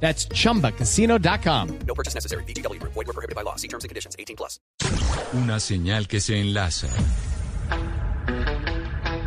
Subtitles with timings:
[0.00, 1.78] That's chumbacasino.com.
[1.86, 2.44] No purchase necessary.
[2.44, 2.80] BGW.
[2.82, 3.56] Void were prohibited by law.
[3.56, 4.14] See terms and conditions.
[4.18, 4.60] 18 plus.
[5.32, 6.88] Una señal que se enlaza.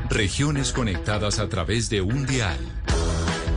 [0.09, 2.57] Regiones conectadas a través de un dial.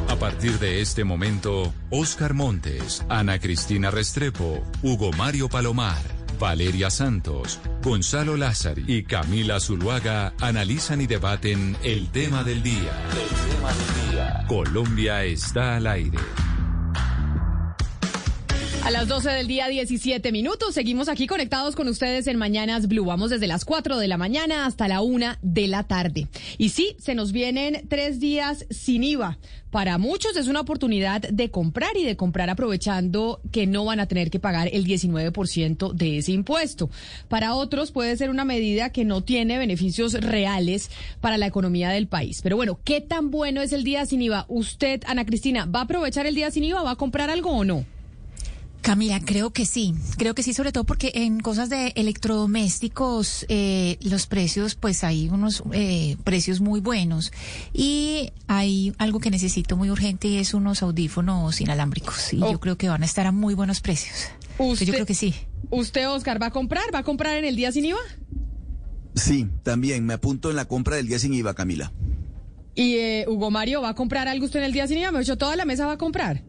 [0.08, 6.02] A partir de este momento, Oscar Montes, Ana Cristina Restrepo, Hugo Mario Palomar,
[6.38, 12.92] Valeria Santos, Gonzalo Lázari y Camila Zuluaga analizan y debaten el tema del día.
[13.10, 14.44] El tema del día.
[14.46, 16.18] Colombia está al aire.
[18.84, 20.74] A las 12 del día, 17 minutos.
[20.74, 23.04] Seguimos aquí conectados con ustedes en Mañanas Blue.
[23.04, 26.26] Vamos desde las 4 de la mañana hasta la 1 de la tarde.
[26.58, 29.38] Y sí, se nos vienen tres días sin IVA.
[29.70, 34.06] Para muchos es una oportunidad de comprar y de comprar aprovechando que no van a
[34.06, 36.90] tener que pagar el 19% de ese impuesto.
[37.28, 42.08] Para otros puede ser una medida que no tiene beneficios reales para la economía del
[42.08, 42.40] país.
[42.42, 44.44] Pero bueno, ¿qué tan bueno es el día sin IVA?
[44.48, 46.82] Usted, Ana Cristina, ¿va a aprovechar el día sin IVA?
[46.82, 47.86] ¿Va a comprar algo o no?
[48.82, 53.96] Camila, creo que sí, creo que sí, sobre todo porque en cosas de electrodomésticos eh,
[54.02, 57.32] los precios, pues hay unos eh, precios muy buenos
[57.72, 62.50] y hay algo que necesito muy urgente y es unos audífonos inalámbricos y Oh.
[62.52, 64.16] yo creo que van a estar a muy buenos precios.
[64.58, 65.32] Usted- Yo creo que sí.
[65.70, 66.82] ¿Usted, Oscar, va a comprar?
[66.92, 67.98] ¿Va a comprar en el día sin IVA?
[69.14, 71.92] Sí, también me apunto en la compra del día sin IVA, Camila.
[72.74, 75.12] Y eh, Hugo Mario, ¿va a comprar algo usted en el día sin IVA?
[75.12, 76.42] Me he hecho toda la mesa va a comprar.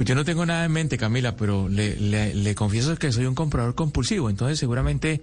[0.00, 3.26] Pues yo no tengo nada en mente, Camila, pero le, le- le confieso que soy
[3.26, 5.20] un comprador compulsivo, entonces seguramente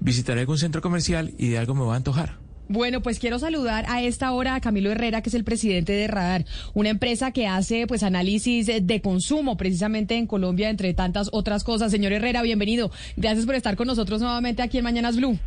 [0.00, 2.34] visitaré algún centro comercial y de algo me voy a antojar.
[2.68, 6.08] Bueno, pues quiero saludar a esta hora a Camilo Herrera, que es el presidente de
[6.08, 11.62] Radar, una empresa que hace pues análisis de consumo precisamente en Colombia, entre tantas otras
[11.62, 11.92] cosas.
[11.92, 12.90] Señor Herrera, bienvenido.
[13.16, 15.38] Gracias por estar con nosotros nuevamente aquí en Mañanas Blue.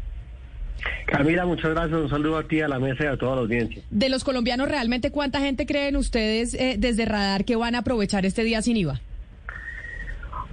[1.06, 2.00] Camila, muchas gracias.
[2.00, 3.82] Un saludo a ti, a la mesa y a toda la audiencia.
[3.90, 8.26] De los colombianos, ¿realmente cuánta gente creen ustedes eh, desde Radar que van a aprovechar
[8.26, 9.02] este día sin IVA?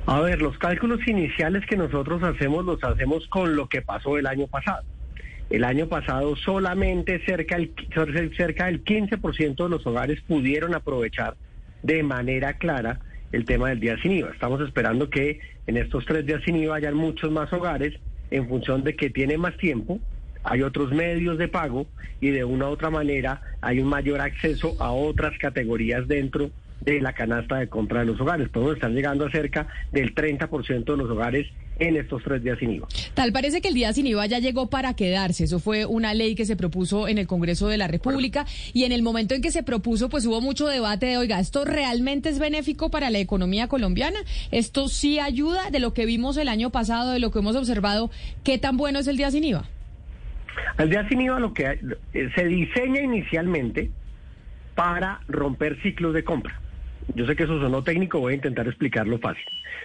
[0.07, 4.27] A ver, los cálculos iniciales que nosotros hacemos los hacemos con lo que pasó el
[4.27, 4.83] año pasado.
[5.51, 7.73] El año pasado solamente cerca del,
[8.37, 11.37] cerca del 15% de los hogares pudieron aprovechar
[11.83, 13.01] de manera clara
[13.33, 14.31] el tema del día sin IVA.
[14.31, 17.95] Estamos esperando que en estos tres días sin IVA hayan muchos más hogares
[18.31, 20.01] en función de que tiene más tiempo,
[20.49, 21.87] hay otros medios de pago
[22.21, 26.51] y de una u otra manera hay un mayor acceso a otras categorías dentro
[26.81, 28.49] de la canasta de compra de los hogares.
[28.49, 31.47] Podemos estar llegando a cerca del 30% de los hogares
[31.79, 32.89] en estos tres días sin IVA.
[33.15, 35.45] Tal parece que el día sin IVA ya llegó para quedarse.
[35.45, 38.93] Eso fue una ley que se propuso en el Congreso de la República y en
[38.93, 42.39] el momento en que se propuso, pues hubo mucho debate de, oiga, ¿esto realmente es
[42.39, 44.19] benéfico para la economía colombiana?
[44.51, 48.11] ¿Esto sí ayuda de lo que vimos el año pasado, de lo que hemos observado?
[48.45, 49.69] ¿Qué tan bueno es el día sin IVA?
[50.79, 51.81] El día sin IVA lo que hay-
[52.15, 53.91] eh, se diseña inicialmente
[54.75, 56.61] para romper ciclos de compra.
[57.15, 59.45] Yo sé que eso sonó técnico, voy a intentar explicarlo fácil.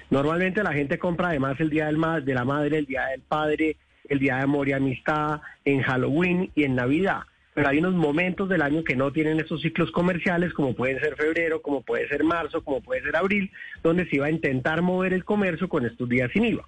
[0.09, 3.21] Normalmente la gente compra además el día del ma- de la madre, el día del
[3.21, 3.77] padre,
[4.09, 7.21] el día de amor y amistad, en Halloween y en Navidad.
[7.53, 11.15] Pero hay unos momentos del año que no tienen esos ciclos comerciales, como pueden ser
[11.15, 13.51] febrero, como puede ser marzo, como puede ser abril,
[13.83, 16.67] donde se iba a intentar mover el comercio con estos días sin IVA.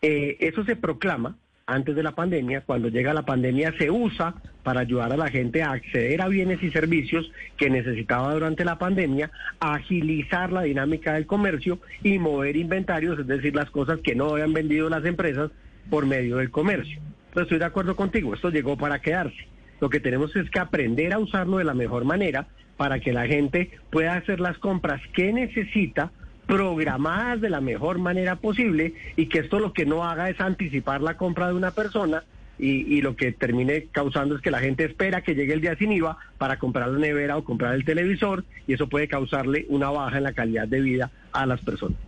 [0.00, 1.36] Eh, eso se proclama
[1.66, 5.62] antes de la pandemia, cuando llega la pandemia se usa para ayudar a la gente
[5.62, 9.30] a acceder a bienes y servicios que necesitaba durante la pandemia,
[9.60, 14.52] agilizar la dinámica del comercio y mover inventarios, es decir, las cosas que no habían
[14.52, 15.50] vendido las empresas
[15.88, 16.98] por medio del comercio.
[17.28, 19.48] Entonces estoy de acuerdo contigo, esto llegó para quedarse.
[19.80, 22.46] Lo que tenemos es que aprender a usarlo de la mejor manera
[22.76, 26.10] para que la gente pueda hacer las compras que necesita
[26.46, 31.00] programadas de la mejor manera posible y que esto lo que no haga es anticipar
[31.00, 32.24] la compra de una persona
[32.58, 35.76] y, y lo que termine causando es que la gente espera que llegue el día
[35.76, 39.90] sin IVA para comprar la nevera o comprar el televisor y eso puede causarle una
[39.90, 41.98] baja en la calidad de vida a las personas.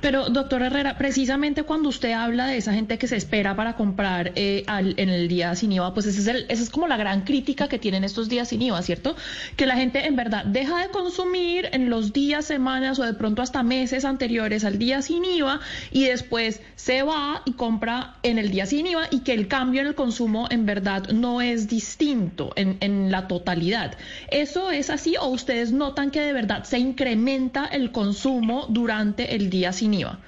[0.00, 4.32] Pero, doctor Herrera, precisamente cuando usted habla de esa gente que se espera para comprar
[4.34, 8.04] eh, en el día sin IVA, pues esa es como la gran crítica que tienen
[8.04, 9.16] estos días sin IVA, ¿cierto?
[9.56, 13.42] Que la gente en verdad deja de consumir en los días, semanas o de pronto
[13.42, 18.50] hasta meses anteriores al día sin IVA y después se va y compra en el
[18.50, 22.52] día sin IVA y que el cambio en el consumo en verdad no es distinto
[22.56, 23.96] en, en la totalidad.
[24.30, 29.50] ¿Eso es así o ustedes notan que de verdad se incrementa el consumo durante el
[29.50, 30.18] día sin IVA?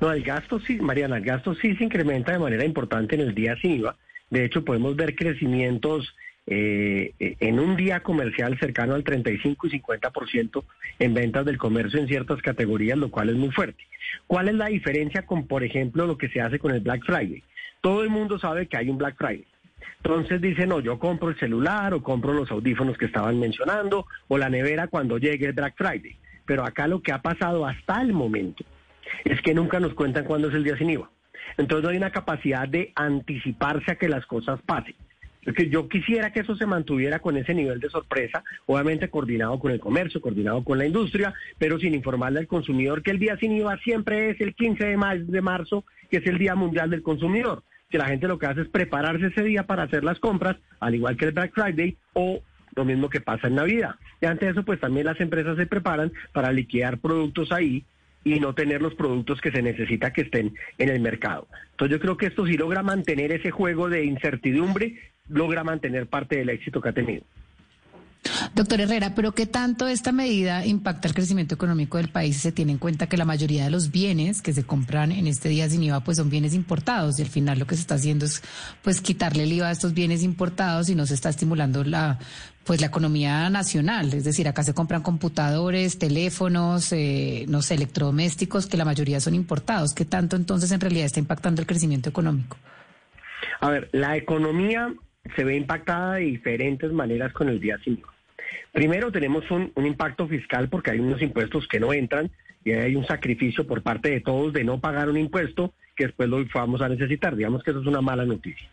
[0.00, 3.34] No, el gasto sí, Mariana, el gasto sí se incrementa de manera importante en el
[3.34, 3.96] día sin IVA.
[4.30, 6.14] De hecho, podemos ver crecimientos
[6.46, 10.64] eh, en un día comercial cercano al 35 y 50%
[10.98, 13.84] en ventas del comercio en ciertas categorías, lo cual es muy fuerte.
[14.26, 17.42] ¿Cuál es la diferencia con, por ejemplo, lo que se hace con el Black Friday?
[17.80, 19.46] Todo el mundo sabe que hay un Black Friday.
[20.02, 24.38] Entonces dice, no, yo compro el celular o compro los audífonos que estaban mencionando o
[24.38, 26.16] la nevera cuando llegue el Black Friday.
[26.50, 28.64] Pero acá lo que ha pasado hasta el momento
[29.24, 31.08] es que nunca nos cuentan cuándo es el día sin IVA.
[31.56, 34.96] Entonces no hay una capacidad de anticiparse a que las cosas pasen.
[35.44, 39.70] Porque yo quisiera que eso se mantuviera con ese nivel de sorpresa, obviamente coordinado con
[39.70, 43.52] el comercio, coordinado con la industria, pero sin informarle al consumidor que el día sin
[43.52, 47.62] IVA siempre es el 15 de, marzo, que es el Día Mundial del Consumidor.
[47.88, 50.96] Que la gente lo que hace es prepararse ese día para hacer las compras, al
[50.96, 52.42] igual que el Black Friday o
[52.74, 53.96] lo mismo que pasa en Navidad.
[54.20, 57.84] Y ante eso, pues también las empresas se preparan para liquidar productos ahí
[58.24, 61.48] y no tener los productos que se necesita que estén en el mercado.
[61.72, 66.36] Entonces yo creo que esto sí logra mantener ese juego de incertidumbre, logra mantener parte
[66.36, 67.24] del éxito que ha tenido.
[68.54, 72.36] Doctor Herrera, pero ¿qué tanto esta medida impacta el crecimiento económico del país?
[72.36, 75.48] Se tiene en cuenta que la mayoría de los bienes que se compran en este
[75.48, 78.26] día sin IVA pues son bienes importados y al final lo que se está haciendo
[78.26, 78.42] es
[78.82, 82.18] pues quitarle el IVA a estos bienes importados y no se está estimulando la
[82.64, 88.66] pues la economía nacional, es decir, acá se compran computadores, teléfonos, eh, no sé, electrodomésticos
[88.66, 89.94] que la mayoría son importados.
[89.94, 92.56] ¿Qué tanto entonces en realidad está impactando el crecimiento económico?
[93.60, 94.92] A ver, la economía
[95.36, 98.08] se ve impactada de diferentes maneras con el día 5.
[98.72, 102.30] Primero tenemos un, impacto fiscal porque hay unos impuestos que no entran
[102.64, 106.28] y hay un sacrificio por parte de todos de no pagar un impuesto que después
[106.28, 107.36] lo vamos a necesitar.
[107.36, 108.68] Digamos que eso es una mala noticia.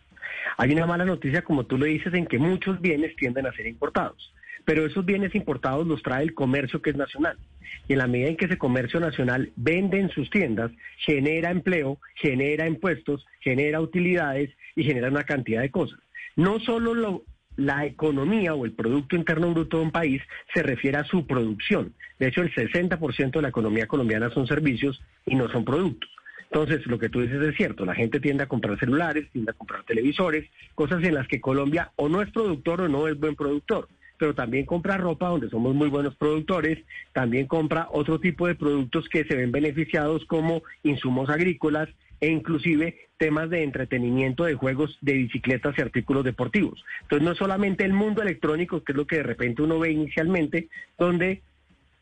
[0.56, 3.66] Hay una mala noticia, como tú lo dices, en que muchos bienes tienden a ser
[3.66, 4.32] importados,
[4.64, 7.38] pero esos bienes importados los trae el comercio que es nacional.
[7.86, 11.98] Y en la medida en que ese comercio nacional vende en sus tiendas, genera empleo,
[12.14, 15.98] genera impuestos, genera utilidades y genera una cantidad de cosas.
[16.36, 17.24] No solo
[17.56, 20.22] la economía o el Producto Interno Bruto de un país
[20.54, 21.92] se refiere a su producción.
[22.18, 26.08] De hecho, el 60% de la economía colombiana son servicios y no son productos.
[26.50, 29.54] Entonces, lo que tú dices es cierto, la gente tiende a comprar celulares, tiende a
[29.54, 33.36] comprar televisores, cosas en las que Colombia o no es productor o no es buen
[33.36, 36.78] productor pero también compra ropa donde somos muy buenos productores,
[37.12, 41.88] también compra otro tipo de productos que se ven beneficiados como insumos agrícolas,
[42.20, 46.84] e inclusive temas de entretenimiento, de juegos, de bicicletas y artículos deportivos.
[47.02, 49.92] Entonces no es solamente el mundo electrónico, que es lo que de repente uno ve
[49.92, 50.68] inicialmente,
[50.98, 51.42] donde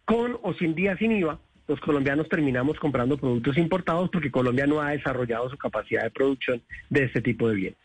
[0.05, 4.81] con o sin día sin IVA, los colombianos terminamos comprando productos importados porque Colombia no
[4.81, 7.79] ha desarrollado su capacidad de producción de este tipo de bienes.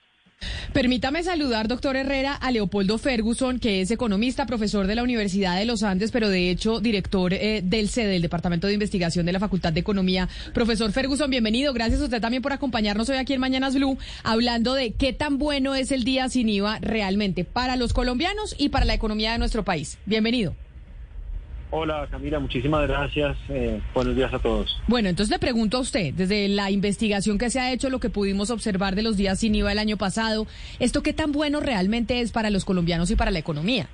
[0.74, 5.66] Permítame saludar, doctor Herrera, a Leopoldo Ferguson, que es economista, profesor de la Universidad de
[5.66, 9.40] los Andes, pero de hecho director eh, del CEDE, del Departamento de Investigación de la
[9.40, 10.30] Facultad de Economía.
[10.54, 11.74] Profesor Ferguson, bienvenido.
[11.74, 15.38] Gracias a usted también por acompañarnos hoy aquí en Mañanas Blue, hablando de qué tan
[15.38, 19.40] bueno es el día sin IVA realmente para los colombianos y para la economía de
[19.40, 20.00] nuestro país.
[20.06, 20.56] Bienvenido.
[21.74, 23.38] Hola Camila, muchísimas gracias.
[23.48, 24.78] Eh, buenos días a todos.
[24.88, 28.10] Bueno, entonces le pregunto a usted, desde la investigación que se ha hecho, lo que
[28.10, 30.48] pudimos observar de los días sin IVA el año pasado,
[30.80, 33.88] ¿esto qué tan bueno realmente es para los colombianos y para la economía?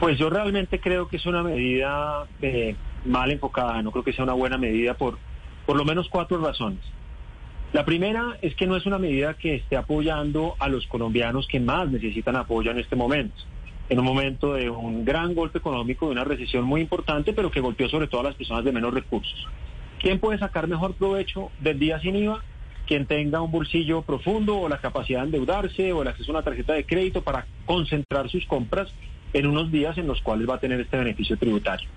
[0.00, 2.74] Pues yo realmente creo que es una medida eh,
[3.04, 5.18] mal enfocada, no creo que sea una buena medida por
[5.64, 6.80] por lo menos cuatro razones.
[7.72, 11.60] La primera es que no es una medida que esté apoyando a los colombianos que
[11.60, 13.36] más necesitan apoyo en este momento
[13.88, 17.60] en un momento de un gran golpe económico, de una recesión muy importante, pero que
[17.60, 19.46] golpeó sobre todo a las personas de menos recursos.
[20.00, 22.42] ¿Quién puede sacar mejor provecho del día sin IVA?
[22.86, 26.42] Quien tenga un bolsillo profundo o la capacidad de endeudarse o el acceso a una
[26.42, 28.92] tarjeta de crédito para concentrar sus compras
[29.32, 31.88] en unos días en los cuales va a tener este beneficio tributario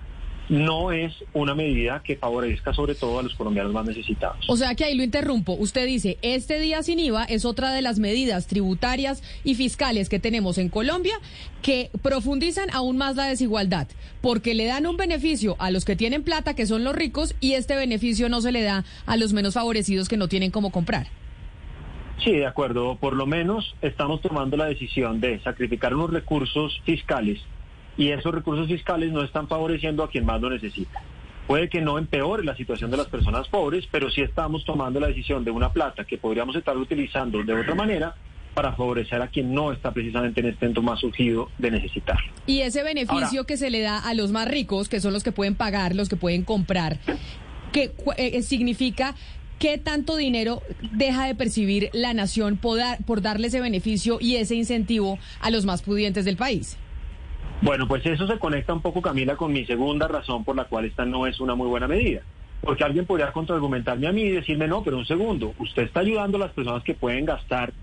[0.50, 4.44] no es una medida que favorezca sobre todo a los colombianos más necesitados.
[4.48, 5.52] O sea que ahí lo interrumpo.
[5.52, 10.18] Usted dice, este día sin IVA es otra de las medidas tributarias y fiscales que
[10.18, 11.14] tenemos en Colombia
[11.62, 13.86] que profundizan aún más la desigualdad,
[14.20, 17.52] porque le dan un beneficio a los que tienen plata, que son los ricos, y
[17.52, 21.06] este beneficio no se le da a los menos favorecidos que no tienen cómo comprar.
[22.24, 22.96] Sí, de acuerdo.
[22.96, 27.38] Por lo menos estamos tomando la decisión de sacrificar unos recursos fiscales
[28.00, 31.02] y esos recursos fiscales no están favoreciendo a quien más lo necesita.
[31.46, 35.08] Puede que no empeore la situación de las personas pobres, pero sí estamos tomando la
[35.08, 38.14] decisión de una plata que podríamos estar utilizando de otra manera
[38.54, 42.16] para favorecer a quien no está precisamente en este momento más surgido de necesitar.
[42.46, 45.32] Y ese beneficio que se le da a los más ricos, que son los que
[45.32, 46.98] pueden pagar, los que pueden comprar,
[47.70, 49.14] ¿qué eh, significa
[49.58, 54.54] qué tanto dinero deja de percibir la nación por, por darle ese beneficio y ese
[54.54, 56.78] incentivo a los más pudientes del país?
[57.62, 60.86] Bueno, pues eso se conecta un poco, Camila, con mi segunda razón por la cual
[60.86, 62.22] esta no es una muy buena medida.
[62.62, 66.38] Porque alguien podría contraargumentarme a mí y decirme, no, pero un segundo, usted está ayudando
[66.38, 67.74] a las personas que pueden gastar,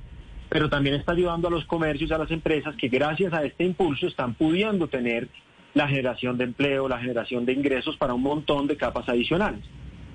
[0.50, 4.08] pero también está ayudando a los comercios, a las empresas que gracias a este impulso
[4.08, 5.28] están pudiendo tener
[5.76, 9.64] la generación de empleo, la generación de ingresos para un montón de capas adicionales.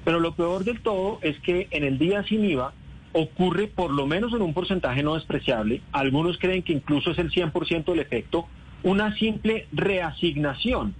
[0.05, 2.73] Pero lo peor del todo es que en el día sin IVA
[3.13, 7.31] ocurre por lo menos en un porcentaje no despreciable, algunos creen que incluso es el
[7.31, 8.49] 100% del efecto,
[8.83, 10.95] una simple reasignación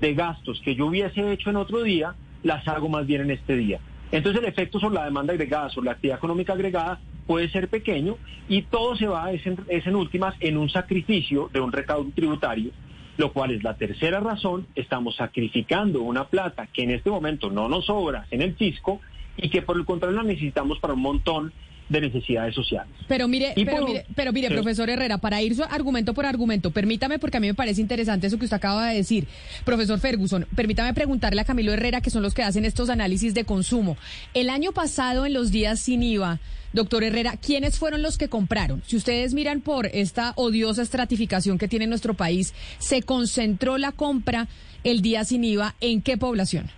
[0.00, 3.56] de gastos que yo hubiese hecho en otro día, las hago más bien en este
[3.56, 3.80] día.
[4.12, 8.16] Entonces el efecto sobre la demanda agregada, sobre la actividad económica agregada, puede ser pequeño
[8.48, 12.10] y todo se va, es en, es en últimas, en un sacrificio de un recaudo
[12.14, 12.70] tributario,
[13.16, 17.68] lo cual es la tercera razón, estamos sacrificando una plata que en este momento no
[17.68, 19.00] nos sobra en el fisco
[19.36, 21.52] y que por el contrario la necesitamos para un montón
[21.94, 22.92] de necesidades sociales.
[23.08, 24.54] Pero mire, Y pero por- mire, pero mire, Sí.
[24.54, 28.38] profesor Herrera, para ir argumento por argumento, permítame, porque a mí me parece interesante eso
[28.38, 29.26] que usted acaba de decir.
[29.64, 33.44] Profesor Ferguson, permítame preguntarle a Camilo Herrera, que son los que hacen estos análisis de
[33.44, 33.96] consumo.
[34.34, 36.40] El año pasado, en los días sin IVA,
[36.72, 38.82] doctor Herrera, ¿quiénes fueron los que compraron?
[38.86, 44.48] Si ustedes miran por esta odiosa estratificación que tiene nuestro país, ¿se concentró la compra
[44.82, 46.68] el día sin IVA en qué población?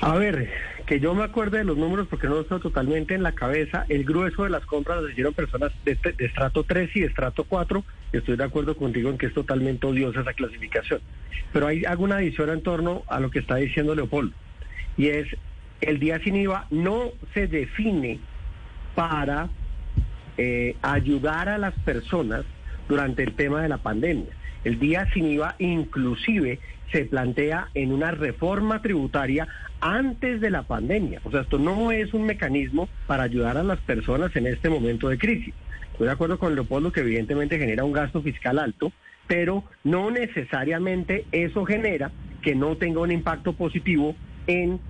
[0.00, 0.50] A ver,
[0.86, 3.86] que yo me acuerde de los números porque no los tengo totalmente en la cabeza.
[3.88, 7.44] El grueso de las compras las hicieron personas de, de estrato 3 y de estrato
[7.44, 7.84] 4.
[8.12, 11.00] Estoy de acuerdo contigo en que es totalmente odiosa esa clasificación.
[11.52, 14.34] Pero hay hago una adición en torno a lo que está diciendo Leopoldo.
[14.96, 15.26] Y es,
[15.80, 18.18] el día sin IVA no se define
[18.94, 19.48] para
[20.36, 22.44] eh, ayudar a las personas
[22.88, 24.30] durante el tema de la pandemia.
[24.64, 26.58] El día sin IVA inclusive
[26.92, 29.48] se plantea en una reforma tributaria
[29.84, 31.20] antes de la pandemia.
[31.24, 35.10] O sea, esto no es un mecanismo para ayudar a las personas en este momento
[35.10, 35.52] de crisis.
[35.92, 38.92] Estoy de acuerdo con Leopoldo que evidentemente genera un gasto fiscal alto,
[39.26, 42.10] pero no necesariamente eso genera
[42.40, 44.80] que no tenga un impacto positivo en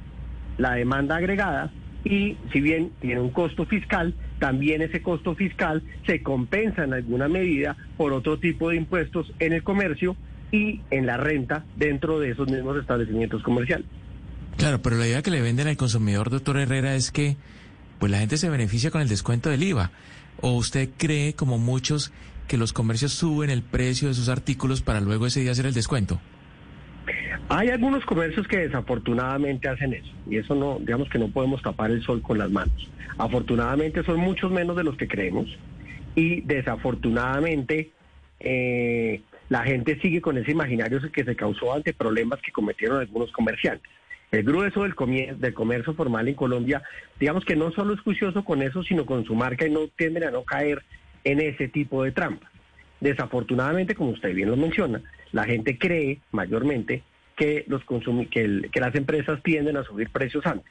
[0.58, 1.72] la demanda agregada
[2.04, 7.26] y si bien tiene un costo fiscal, también ese costo fiscal se compensa en alguna
[7.26, 10.16] medida por otro tipo de impuestos en el comercio
[10.52, 13.86] y en la renta dentro de esos mismos establecimientos comerciales.
[14.56, 17.36] Claro, pero la idea que le venden al consumidor, doctor Herrera, es que
[17.98, 19.90] pues la gente se beneficia con el descuento del IVA.
[20.40, 22.12] ¿O usted cree, como muchos,
[22.48, 25.74] que los comercios suben el precio de sus artículos para luego ese día hacer el
[25.74, 26.20] descuento?
[27.48, 31.90] Hay algunos comercios que desafortunadamente hacen eso y eso no, digamos que no podemos tapar
[31.90, 32.90] el sol con las manos.
[33.18, 35.46] Afortunadamente son muchos menos de los que creemos
[36.14, 37.92] y desafortunadamente
[38.40, 39.20] eh,
[39.50, 43.90] la gente sigue con ese imaginario que se causó ante problemas que cometieron algunos comerciantes.
[44.34, 46.82] El grueso del, comercio formal en Colombia,
[47.20, 50.24] digamos que no solo es juicioso con eso, sino con su marca y no tienden
[50.24, 50.82] a no caer
[51.22, 52.50] en ese tipo de trampas.
[52.98, 55.00] Desafortunadamente, como usted bien lo menciona,
[55.30, 57.04] la gente cree mayormente
[57.36, 57.64] que,
[58.74, 60.66] las empresas tienden a subir precios antes.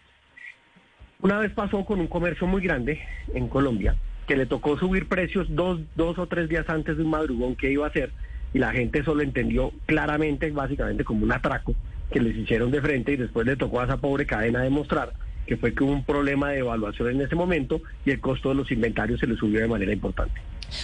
[1.21, 2.99] Una vez pasó con un comercio muy grande
[3.33, 3.95] en Colombia
[4.27, 7.71] que le tocó subir precios dos, dos o tres días antes de un madrugón que
[7.71, 8.11] iba a hacer
[8.53, 11.73] y la gente solo entendió claramente, básicamente como un atraco
[12.11, 15.13] que les hicieron de frente y después le tocó a esa pobre cadena demostrar
[15.45, 18.55] que fue que hubo un problema de evaluación en ese momento y el costo de
[18.55, 20.39] los inventarios se le subió de manera importante.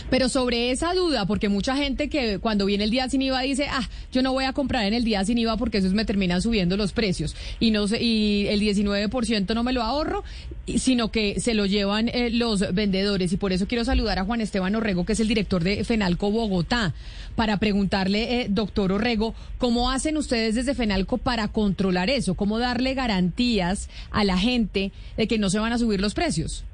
[0.09, 3.67] Pero sobre esa duda, porque mucha gente que cuando viene el día sin IVA dice,
[3.69, 6.41] ah, yo no voy a comprar en el día sin IVA porque esos me terminan
[6.41, 10.23] subiendo los precios y no sé, y el 19% no me lo ahorro,
[10.77, 13.31] sino que se lo llevan eh, los vendedores.
[13.33, 16.31] Y por eso quiero saludar a Juan Esteban Orrego, que es el director de Fenalco
[16.31, 16.93] Bogotá,
[17.35, 22.35] para preguntarle, eh, doctor Orrego, ¿cómo hacen ustedes desde Fenalco para controlar eso?
[22.35, 26.65] ¿Cómo darle garantías a la gente de que no se van a subir los precios?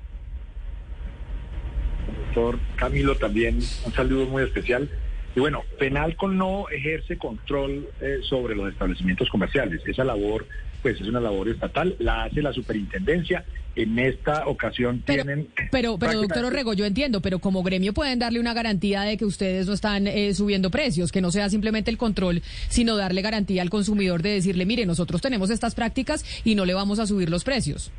[2.35, 4.89] Doctor Camilo también un saludo muy especial.
[5.35, 9.81] Y bueno, Penalco no ejerce control eh, sobre los establecimientos comerciales.
[9.85, 10.45] Esa labor,
[10.81, 13.43] pues es una labor estatal, la hace la superintendencia.
[13.75, 15.49] En esta ocasión tienen...
[15.71, 19.25] Pero, pero doctor Orrego, yo entiendo, pero como gremio pueden darle una garantía de que
[19.25, 23.61] ustedes no están eh, subiendo precios, que no sea simplemente el control, sino darle garantía
[23.61, 27.29] al consumidor de decirle, mire, nosotros tenemos estas prácticas y no le vamos a subir
[27.29, 27.91] los precios.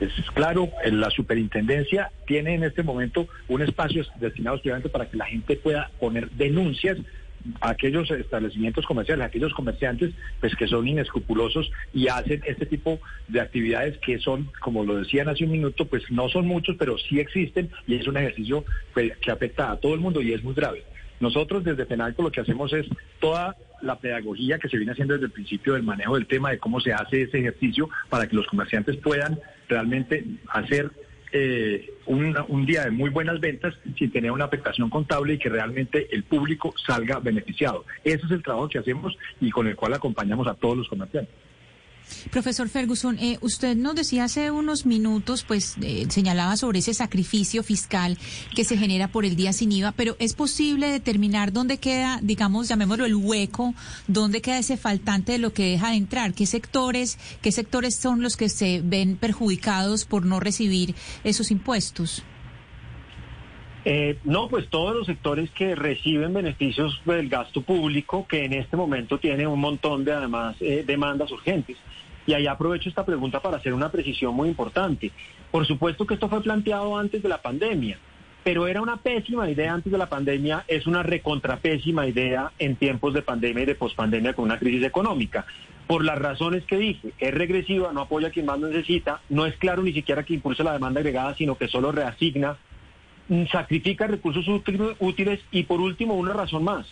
[0.00, 5.26] Es claro, la superintendencia tiene en este momento un espacio destinado exclusivamente para que la
[5.26, 6.98] gente pueda poner denuncias
[7.60, 13.00] a aquellos establecimientos comerciales, a aquellos comerciantes pues que son inescrupulosos y hacen este tipo
[13.28, 16.98] de actividades que son, como lo decían hace un minuto, pues no son muchos, pero
[16.98, 18.64] sí existen y es un ejercicio
[18.94, 20.84] pues, que afecta a todo el mundo y es muy grave.
[21.20, 22.86] Nosotros desde Penalco lo que hacemos es
[23.18, 26.58] toda la pedagogía que se viene haciendo desde el principio del manejo del tema, de
[26.58, 30.90] cómo se hace ese ejercicio para que los comerciantes puedan realmente hacer
[31.32, 35.48] eh, un, un día de muy buenas ventas sin tener una afectación contable y que
[35.48, 37.84] realmente el público salga beneficiado.
[38.02, 41.34] Ese es el trabajo que hacemos y con el cual acompañamos a todos los comerciantes.
[42.30, 47.62] Profesor Ferguson, eh, usted nos decía hace unos minutos, pues eh, señalaba sobre ese sacrificio
[47.62, 48.18] fiscal
[48.54, 52.68] que se genera por el día sin IVA, pero ¿es posible determinar dónde queda, digamos,
[52.68, 53.74] llamémoslo el hueco,
[54.06, 56.34] dónde queda ese faltante de lo que deja de entrar?
[56.34, 62.22] ¿Qué sectores, qué sectores son los que se ven perjudicados por no recibir esos impuestos?
[63.84, 68.76] Eh, no, pues todos los sectores que reciben beneficios del gasto público, que en este
[68.76, 71.76] momento tiene un montón de además eh, demandas urgentes.
[72.28, 75.10] Y ahí aprovecho esta pregunta para hacer una precisión muy importante.
[75.50, 77.98] Por supuesto que esto fue planteado antes de la pandemia,
[78.44, 83.14] pero era una pésima idea antes de la pandemia, es una recontrapésima idea en tiempos
[83.14, 85.46] de pandemia y de pospandemia con una crisis económica.
[85.86, 89.56] Por las razones que dije, es regresiva, no apoya a quien más necesita, no es
[89.56, 92.58] claro ni siquiera que impulse la demanda agregada, sino que solo reasigna
[93.50, 94.46] sacrifica recursos
[94.98, 96.86] útiles y por último una razón más.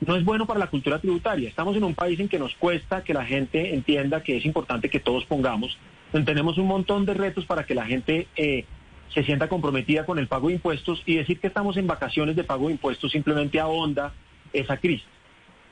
[0.00, 1.48] No es bueno para la cultura tributaria.
[1.48, 4.88] Estamos en un país en que nos cuesta que la gente entienda que es importante
[4.88, 5.76] que todos pongamos.
[6.24, 8.64] Tenemos un montón de retos para que la gente eh,
[9.12, 12.44] se sienta comprometida con el pago de impuestos y decir que estamos en vacaciones de
[12.44, 14.14] pago de impuestos simplemente ahonda
[14.54, 15.06] esa crisis.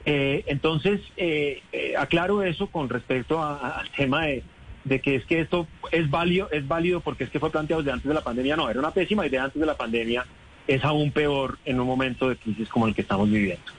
[0.04, 1.62] Eh, entonces, eh,
[1.98, 4.42] aclaro eso con respecto al tema de,
[4.84, 7.92] de que es que esto es válido, es válido porque es que fue planteado desde
[7.92, 8.56] antes de la pandemia.
[8.56, 10.26] No, era una pésima idea antes de la pandemia.
[10.66, 13.77] Es aún peor en un momento de crisis como el que estamos viviendo.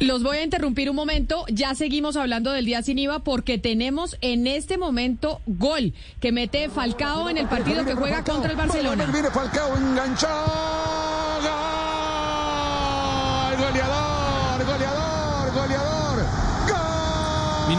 [0.00, 1.44] Los voy a interrumpir un momento.
[1.48, 6.68] Ya seguimos hablando del día sin IVA porque tenemos en este momento gol que mete
[6.68, 9.06] Falcao en el partido que juega contra el Barcelona.
[9.32, 10.83] Falcao enganchado.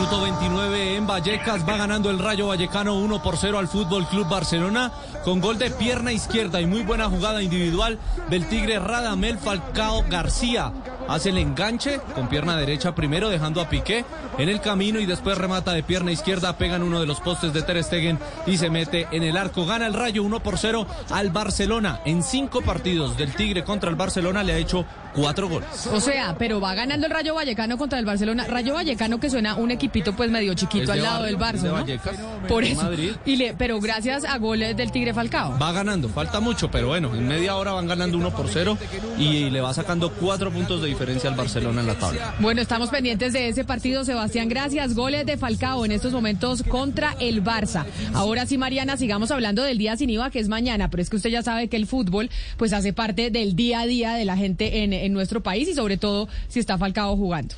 [0.06, 4.30] Minuto 29 en Vallecas, va ganando el Rayo Vallecano 1 por 0 al Fútbol Club
[4.30, 4.92] Barcelona
[5.24, 7.98] con gol de pierna izquierda y muy buena jugada individual
[8.30, 10.72] del Tigre Radamel Falcao García.
[11.08, 14.06] Hace el enganche con pierna derecha primero dejando a Piqué
[14.38, 17.52] en el camino y después remata de pierna izquierda, pega en uno de los postes
[17.54, 19.66] de Ter Stegen y se mete en el arco.
[19.66, 22.02] Gana el Rayo 1 por 0 al Barcelona.
[22.06, 24.86] En cinco partidos del Tigre contra el Barcelona le ha hecho
[25.16, 25.68] cuatro goles.
[25.92, 28.46] O sea, pero va ganando el Rayo Vallecano contra el Barcelona.
[28.48, 32.48] Rayo Vallecano que suena un equipito pues medio chiquito al lado del Barça, ¿no?
[32.48, 32.90] Por eso.
[33.26, 35.58] Y le, pero gracias a goles del Tigre Falcao.
[35.58, 38.78] Va ganando, falta mucho, pero bueno, en media hora van ganando uno por cero
[39.18, 42.36] y le va sacando cuatro puntos de diferencia al Barcelona en la tabla.
[42.40, 44.50] Bueno, estamos pendientes de ese partido, Sebastián.
[44.50, 44.96] Gracias.
[44.96, 47.86] Goles de Falcao en estos momentos contra el Barça.
[48.14, 51.16] Ahora sí, Mariana, sigamos hablando del día sin IVA, que es mañana, pero es que
[51.18, 54.38] usted ya sabe que el fútbol pues hace parte del día a día de la
[54.38, 57.56] gente en, en nuestro país y sobre todo si está Falcao jugando.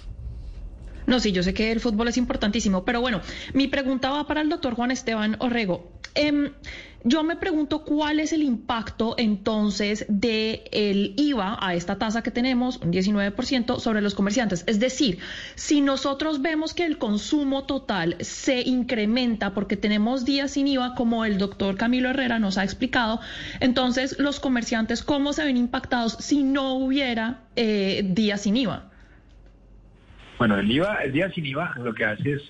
[1.05, 3.21] No, sí, yo sé que el fútbol es importantísimo, pero bueno,
[3.53, 5.89] mi pregunta va para el doctor Juan Esteban Orrego.
[6.15, 6.51] Eh,
[7.03, 12.31] yo me pregunto cuál es el impacto entonces del el IVA a esta tasa que
[12.31, 14.63] tenemos, un 19%, sobre los comerciantes.
[14.67, 15.19] Es decir,
[15.55, 21.25] si nosotros vemos que el consumo total se incrementa porque tenemos días sin IVA, como
[21.25, 23.19] el doctor Camilo Herrera nos ha explicado,
[23.59, 28.89] entonces los comerciantes, ¿cómo se ven impactados si no hubiera eh, días sin IVA?
[30.37, 32.41] Bueno, el IVA, el día sin IVA lo que hace es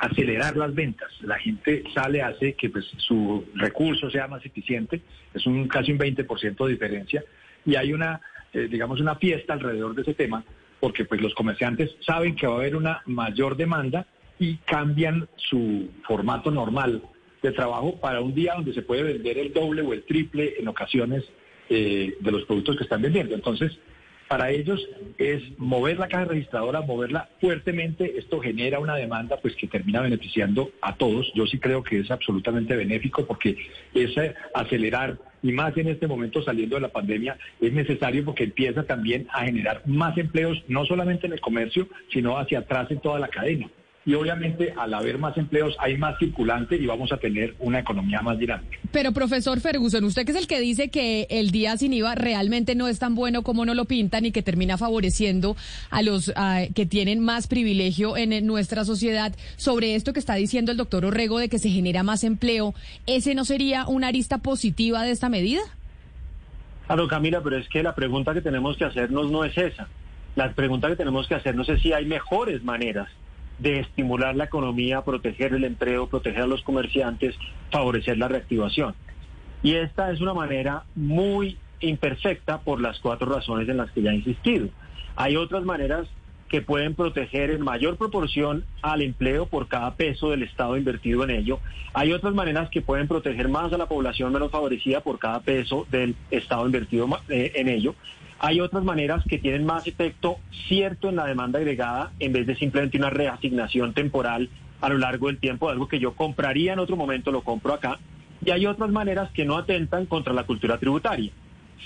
[0.00, 1.10] acelerar las ventas.
[1.20, 5.02] La gente sale, hace que pues, su recurso sea más eficiente,
[5.34, 7.22] es un casi un 20% de diferencia,
[7.66, 8.20] y hay una,
[8.54, 10.42] eh, digamos, una fiesta alrededor de ese tema,
[10.80, 14.06] porque pues los comerciantes saben que va a haber una mayor demanda
[14.38, 17.02] y cambian su formato normal
[17.42, 20.68] de trabajo para un día donde se puede vender el doble o el triple en
[20.68, 21.24] ocasiones
[21.68, 23.34] eh, de los productos que están vendiendo.
[23.34, 23.78] Entonces,
[24.30, 24.80] para ellos
[25.18, 28.16] es mover la caja registradora, moverla fuertemente.
[28.16, 31.32] Esto genera una demanda pues que termina beneficiando a todos.
[31.34, 33.56] Yo sí creo que es absolutamente benéfico porque
[33.92, 34.12] es
[34.54, 39.26] acelerar y más en este momento saliendo de la pandemia es necesario porque empieza también
[39.32, 43.26] a generar más empleos no solamente en el comercio, sino hacia atrás en toda la
[43.26, 43.68] cadena
[44.06, 48.22] y obviamente al haber más empleos hay más circulante y vamos a tener una economía
[48.22, 48.78] más dinámica.
[48.92, 52.74] Pero profesor Ferguson, usted que es el que dice que el día sin IVA realmente
[52.74, 55.56] no es tan bueno como no lo pintan y que termina favoreciendo
[55.90, 56.32] a los
[56.74, 61.38] que tienen más privilegio en nuestra sociedad, sobre esto que está diciendo el doctor Orrego
[61.38, 62.74] de que se genera más empleo,
[63.06, 65.60] ¿ese no sería una arista positiva de esta medida?
[66.86, 69.88] Claro, Camila, pero es que la pregunta que tenemos que hacernos no es esa.
[70.36, 73.08] La pregunta que tenemos que hacernos es si hay mejores maneras
[73.60, 77.36] de estimular la economía, proteger el empleo, proteger a los comerciantes,
[77.70, 78.94] favorecer la reactivación.
[79.62, 84.10] Y esta es una manera muy imperfecta por las cuatro razones en las que ya
[84.10, 84.68] he insistido.
[85.16, 86.08] Hay otras maneras
[86.48, 91.30] que pueden proteger en mayor proporción al empleo por cada peso del Estado invertido en
[91.30, 91.60] ello.
[91.94, 95.86] Hay otras maneras que pueden proteger más a la población menos favorecida por cada peso
[95.90, 97.94] del Estado invertido eh, en ello.
[98.42, 102.56] Hay otras maneras que tienen más efecto cierto en la demanda agregada en vez de
[102.56, 104.48] simplemente una reasignación temporal
[104.80, 107.98] a lo largo del tiempo, algo que yo compraría en otro momento, lo compro acá.
[108.42, 111.30] Y hay otras maneras que no atentan contra la cultura tributaria.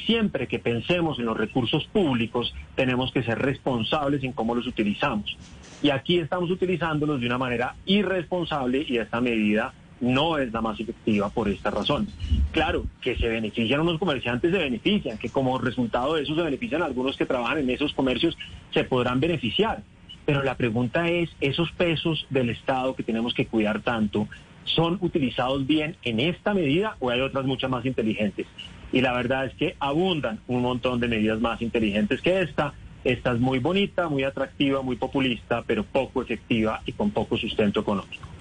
[0.07, 5.37] Siempre que pensemos en los recursos públicos, tenemos que ser responsables en cómo los utilizamos.
[5.83, 10.79] Y aquí estamos utilizándolos de una manera irresponsable y esta medida no es la más
[10.79, 12.09] efectiva por esta razón.
[12.53, 16.83] Claro, que se benefician unos comerciantes, se benefician, que como resultado de eso se benefician
[16.83, 18.37] algunos que trabajan en esos comercios,
[18.73, 19.83] se podrán beneficiar.
[20.27, 24.29] Pero la pregunta es, ¿esos pesos del Estado que tenemos que cuidar tanto
[24.65, 28.47] son utilizados bien en esta medida o hay otras muchas más inteligentes?
[28.93, 32.75] Y la verdad es que abundan un montón de medidas más inteligentes que esta.
[33.03, 37.81] Esta es muy bonita, muy atractiva, muy populista, pero poco efectiva y con poco sustento
[37.81, 38.34] económico.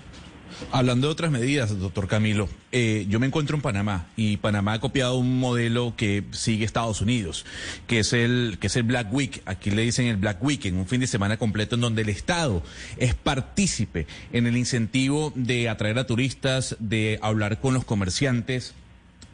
[0.71, 4.79] Hablando de otras medidas, doctor Camilo, eh, yo me encuentro en Panamá y Panamá ha
[4.79, 7.45] copiado un modelo que sigue Estados Unidos,
[7.87, 9.41] que es el que es el Black Week.
[9.45, 12.09] Aquí le dicen el Black Week, en un fin de semana completo en donde el
[12.09, 12.63] Estado
[12.97, 18.73] es partícipe en el incentivo de atraer a turistas, de hablar con los comerciantes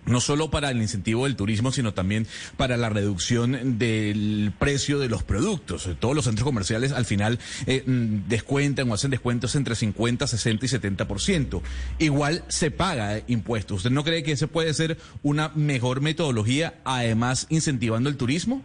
[0.09, 5.09] no solo para el incentivo del turismo, sino también para la reducción del precio de
[5.09, 5.89] los productos.
[5.99, 10.65] Todos los centros comerciales al final eh, mm, descuentan o hacen descuentos entre 50, 60
[10.65, 11.61] y 70%.
[11.99, 13.77] Igual se paga impuestos.
[13.77, 18.63] ¿Usted no cree que ese puede ser una mejor metodología, además incentivando el turismo?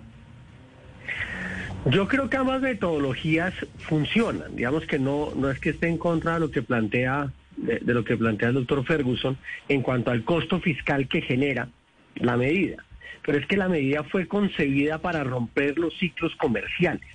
[1.86, 4.56] Yo creo que ambas metodologías funcionan.
[4.56, 8.04] Digamos que no, no es que esté en contra de lo que plantea de, lo
[8.04, 9.36] que plantea el doctor Ferguson
[9.68, 11.68] en cuanto al costo fiscal que genera
[12.16, 12.84] la medida.
[13.24, 17.08] Pero es que la medida fue concebida para romper los ciclos comerciales.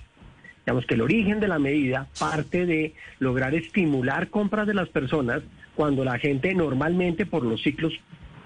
[0.64, 5.42] Digamos que el origen de la medida parte de lograr estimular compras de las personas
[5.74, 7.92] cuando la gente normalmente por los ciclos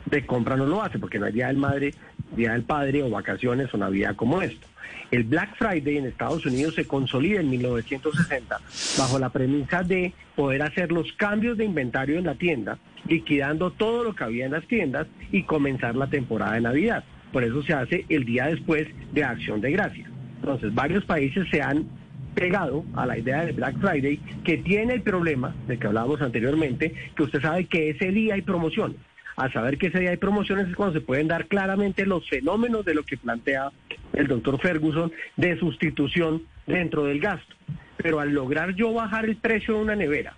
[0.07, 1.94] de compra no lo hace, porque no hay día del madre,
[2.37, 4.66] día del padre o vacaciones o Navidad como esto.
[5.11, 8.61] El Black Friday en Estados Unidos se consolida en 1960
[8.99, 14.05] bajo la premisa de poder hacer los cambios de inventario en la tienda, liquidando todo
[14.05, 17.05] lo que había en las tiendas y comenzar la temporada de Navidad.
[17.33, 20.09] Por eso se hace el día después de Acción de Gracias.
[20.37, 21.87] Entonces, varios países se han
[22.35, 26.95] pegado a la idea del Black Friday, que tiene el problema de que hablábamos anteriormente,
[27.17, 28.97] que usted sabe que ese día hay promociones
[29.37, 32.85] a saber que ese día hay promociones es cuando se pueden dar claramente los fenómenos
[32.85, 33.70] de lo que plantea
[34.12, 37.55] el doctor Ferguson de sustitución dentro del gasto.
[37.97, 40.35] Pero al lograr yo bajar el precio de una nevera,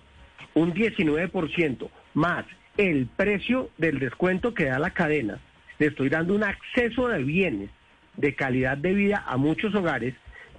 [0.53, 2.45] un 19% más
[2.77, 5.39] el precio del descuento que da la cadena,
[5.79, 7.69] le estoy dando un acceso de bienes
[8.15, 10.15] de calidad de vida a muchos hogares,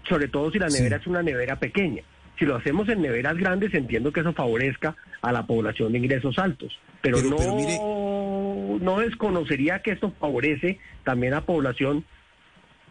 [0.08, 2.02] sobre todo si la nevera es una nevera pequeña.
[2.38, 6.38] Si lo hacemos en neveras grandes, entiendo que eso favorezca a la población de ingresos
[6.38, 6.78] altos.
[7.02, 12.04] Pero, no, no desconocería que esto favorece también a población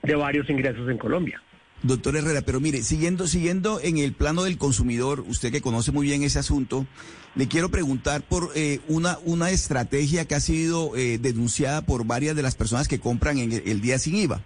[0.04, 1.42] de varios ingresos en Colombia.
[1.84, 6.08] Doctor Herrera, pero mire, siguiendo, siguiendo en el plano del consumidor, usted que conoce muy
[6.08, 6.88] bien ese asunto,
[7.36, 12.36] le quiero preguntar por eh, una, una estrategia que ha sido eh, denunciada por varias
[12.36, 14.42] de las personas que compran en el día sin IVA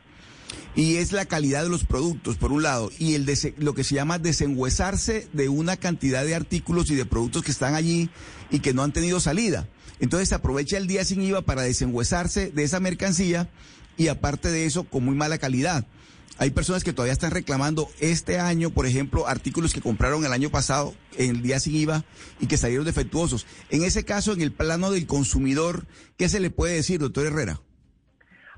[0.76, 3.96] y es la calidad de los productos, por un lado, y el lo que se
[3.96, 8.10] llama desenhuesarse de una cantidad de artículos y de productos que están allí
[8.50, 9.68] y que no han tenido salida.
[10.00, 13.50] Entonces se aprovecha el día sin IVA para desenhuesarse de esa mercancía
[13.98, 15.86] y aparte de eso, con muy mala calidad.
[16.38, 20.50] Hay personas que todavía están reclamando este año, por ejemplo, artículos que compraron el año
[20.50, 22.04] pasado en el día sin IVA
[22.40, 23.46] y que salieron defectuosos.
[23.70, 25.86] En ese caso, en el plano del consumidor,
[26.18, 27.62] ¿qué se le puede decir, doctor Herrera?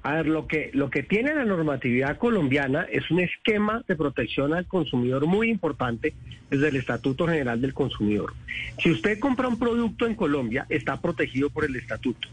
[0.03, 4.53] A ver, lo que, lo que tiene la normatividad colombiana es un esquema de protección
[4.53, 6.13] al consumidor muy importante
[6.49, 8.33] desde el Estatuto General del Consumidor.
[8.79, 12.27] Si usted compra un producto en Colombia, está protegido por el estatuto.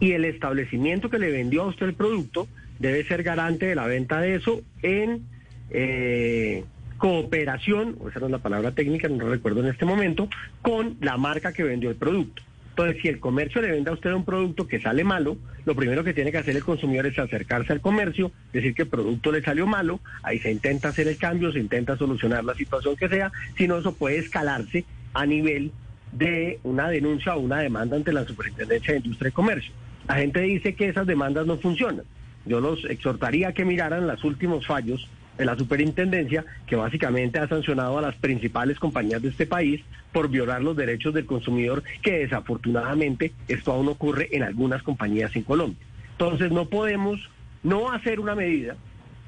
[0.00, 2.46] Y el establecimiento que le vendió a usted el producto
[2.78, 5.22] debe ser garante de la venta de eso en
[5.70, 6.64] eh,
[6.98, 10.28] cooperación, esa no es la palabra técnica, no recuerdo en este momento,
[10.60, 12.42] con la marca que vendió el producto.
[12.76, 16.02] Entonces, si el comercio le vende a usted un producto que sale malo, lo primero
[16.02, 19.42] que tiene que hacer el consumidor es acercarse al comercio, decir que el producto le
[19.42, 23.30] salió malo, ahí se intenta hacer el cambio, se intenta solucionar la situación que sea,
[23.56, 25.70] si no eso puede escalarse a nivel
[26.10, 29.72] de una denuncia o una demanda ante la Superintendencia de Industria y Comercio.
[30.08, 32.04] La gente dice que esas demandas no funcionan.
[32.44, 37.48] Yo los exhortaría a que miraran los últimos fallos de la superintendencia, que básicamente ha
[37.48, 42.20] sancionado a las principales compañías de este país por violar los derechos del consumidor, que
[42.20, 45.84] desafortunadamente esto aún ocurre en algunas compañías en Colombia.
[46.12, 47.28] Entonces no podemos
[47.62, 48.76] no hacer una medida,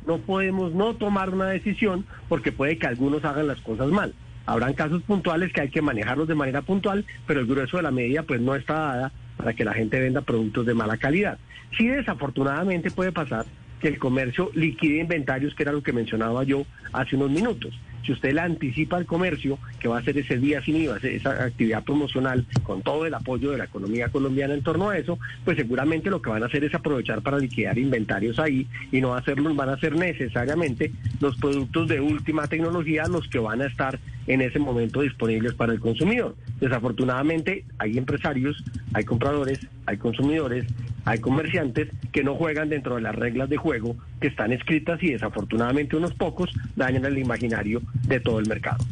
[0.07, 4.15] no podemos no tomar una decisión, porque puede que algunos hagan las cosas mal.
[4.47, 7.91] Habrán casos puntuales que hay que manejarlos de manera puntual, pero el grueso de la
[7.91, 11.39] medida pues no está dada para que la gente venda productos de mala calidad.
[11.77, 13.45] Sí desafortunadamente puede pasar
[13.81, 17.79] que el comercio liquide inventarios, que era lo que mencionaba yo hace unos minutos.
[18.05, 21.45] si usted le anticipa al comercio que va a ser ese día sin IVA, esa
[21.45, 25.57] actividad promocional con todo el apoyo de la economía colombiana en torno a eso, pues
[25.57, 29.57] seguramente lo que van a hacer es aprovechar para liquidar inventarios ahí y no hacerlos,
[29.57, 34.41] van a ser necesariamente los productos de última tecnología los que van a estar en
[34.41, 36.35] ese momento disponibles para el consumidor.
[36.61, 38.63] Desafortunadamente hay empresarios,
[38.93, 40.67] hay compradores, hay consumidores,
[41.05, 45.13] hay comerciantes que no juegan dentro de las reglas de juego que están escritas y
[45.13, 48.85] desafortunadamente unos pocos dañan el imaginario de todo el mercado.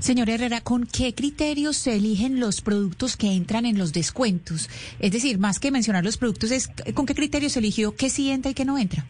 [0.00, 4.68] Señor Herrera, ¿con qué criterios se eligen los productos que entran en los descuentos?
[4.98, 8.30] Es decir, más que mencionar los productos, es ¿con qué criterios se eligió qué sí
[8.30, 9.04] entra y qué no entra?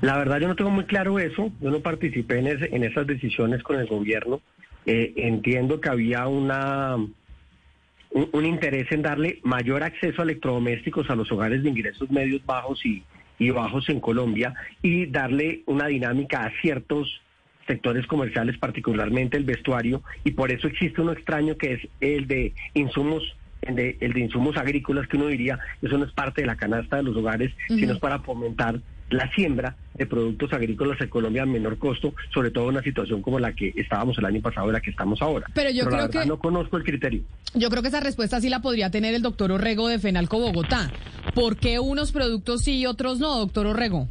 [0.00, 3.06] La verdad yo no tengo muy claro eso, yo no participé en, ese- en esas
[3.06, 4.40] decisiones con el gobierno.
[4.90, 11.14] Eh, entiendo que había una un, un interés en darle mayor acceso a electrodomésticos a
[11.14, 13.02] los hogares de ingresos medios bajos y,
[13.38, 17.20] y bajos en Colombia y darle una dinámica a ciertos
[17.66, 22.54] sectores comerciales, particularmente el vestuario, y por eso existe uno extraño que es el de
[22.72, 26.46] insumos, el de, el de insumos agrícolas, que uno diría, eso no es parte de
[26.46, 31.08] la canasta de los hogares, sino es para fomentar la siembra de productos agrícolas en
[31.08, 34.40] Colombia a menor costo, sobre todo en una situación como la que estábamos el año
[34.42, 35.46] pasado y la que estamos ahora.
[35.54, 37.22] Pero yo creo verdad que- no conozco el criterio.
[37.54, 40.90] Yo creo que esa respuesta sí la podría tener el doctor Orrego de Fenalco Bogotá.
[41.34, 44.08] ¿Por qué unos productos sí y otros no, doctor Orrego?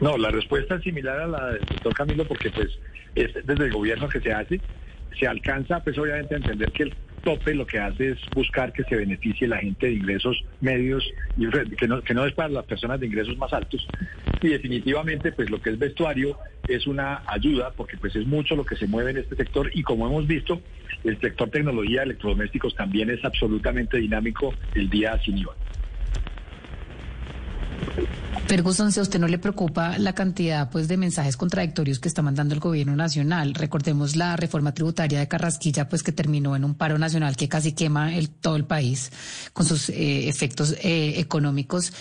[0.00, 2.68] No, la respuesta es similar a la del doctor Camilo porque pues
[3.14, 4.60] es desde el gobierno que se hace.
[5.18, 6.94] Se alcanza pues obviamente a entender que el
[7.24, 11.04] tope lo que hace es buscar que se beneficie la gente de ingresos medios
[11.36, 13.88] y que no, es para las personas de ingresos más altos.
[14.42, 18.64] Y definitivamente pues lo que es vestuario es una ayuda porque pues es mucho lo
[18.64, 20.60] que se mueve en este sector y como hemos visto
[21.02, 25.54] el sector tecnología electrodomésticos también es absolutamente dinámico el día sin IVA.
[28.46, 32.20] Ferguson, si a usted no le preocupa la cantidad pues de mensajes contradictorios que está
[32.20, 36.74] mandando el gobierno nacional, recordemos la reforma tributaria de Carrasquilla pues que terminó en un
[36.74, 39.10] paro nacional que casi quema el, todo el país
[39.54, 41.92] con sus eh, efectos eh, económicos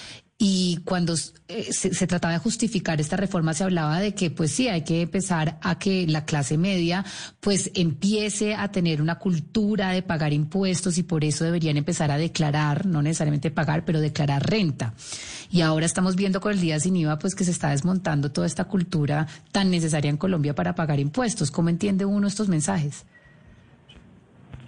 [0.45, 1.15] y cuando
[1.47, 4.99] eh, se, trataba de justificar esta reforma se hablaba de que pues sí hay que
[4.99, 7.05] empezar a que la clase media
[7.39, 12.17] pues empiece a tener una cultura de pagar impuestos y por eso deberían empezar a
[12.17, 14.95] declarar, no necesariamente pagar, pero declarar renta.
[15.49, 18.45] Y ahora estamos viendo con el día sin IVA pues que se está desmontando toda
[18.45, 21.51] esta cultura tan necesaria en Colombia para pagar impuestos.
[21.51, 23.05] ¿Cómo entiende uno estos mensajes?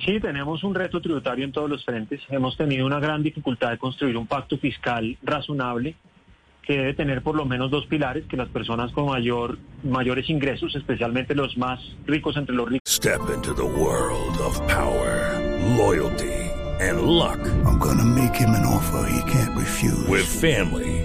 [0.06, 2.22] Sí, tenemos un reto tributario en todos los frentes.
[2.30, 5.96] Hemos tenido una gran dificultad de construir un pacto fiscal razonable
[6.62, 10.76] que debe tener por lo menos dos pilares, que las personas con mayor, mayores ingresos,
[10.76, 15.40] especialmente los más ricos entre los ricos, Step into the world of power,
[15.78, 17.40] loyalty, and luck.
[17.66, 20.08] I'm gonna make him an offer he can't refuse.
[20.08, 21.05] With family,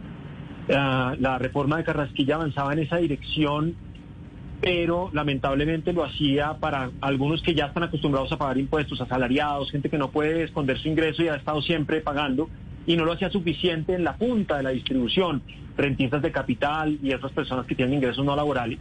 [0.69, 3.75] Ah, la reforma de Carrasquilla avanzaba en esa dirección,
[4.61, 9.89] pero lamentablemente lo hacía para algunos que ya están acostumbrados a pagar impuestos, asalariados, gente
[9.89, 12.49] que no puede esconder su ingreso y ha estado siempre pagando,
[12.85, 15.41] y no lo hacía suficiente en la punta de la distribución,
[15.77, 18.79] rentistas de capital y otras personas que tienen ingresos no laborales.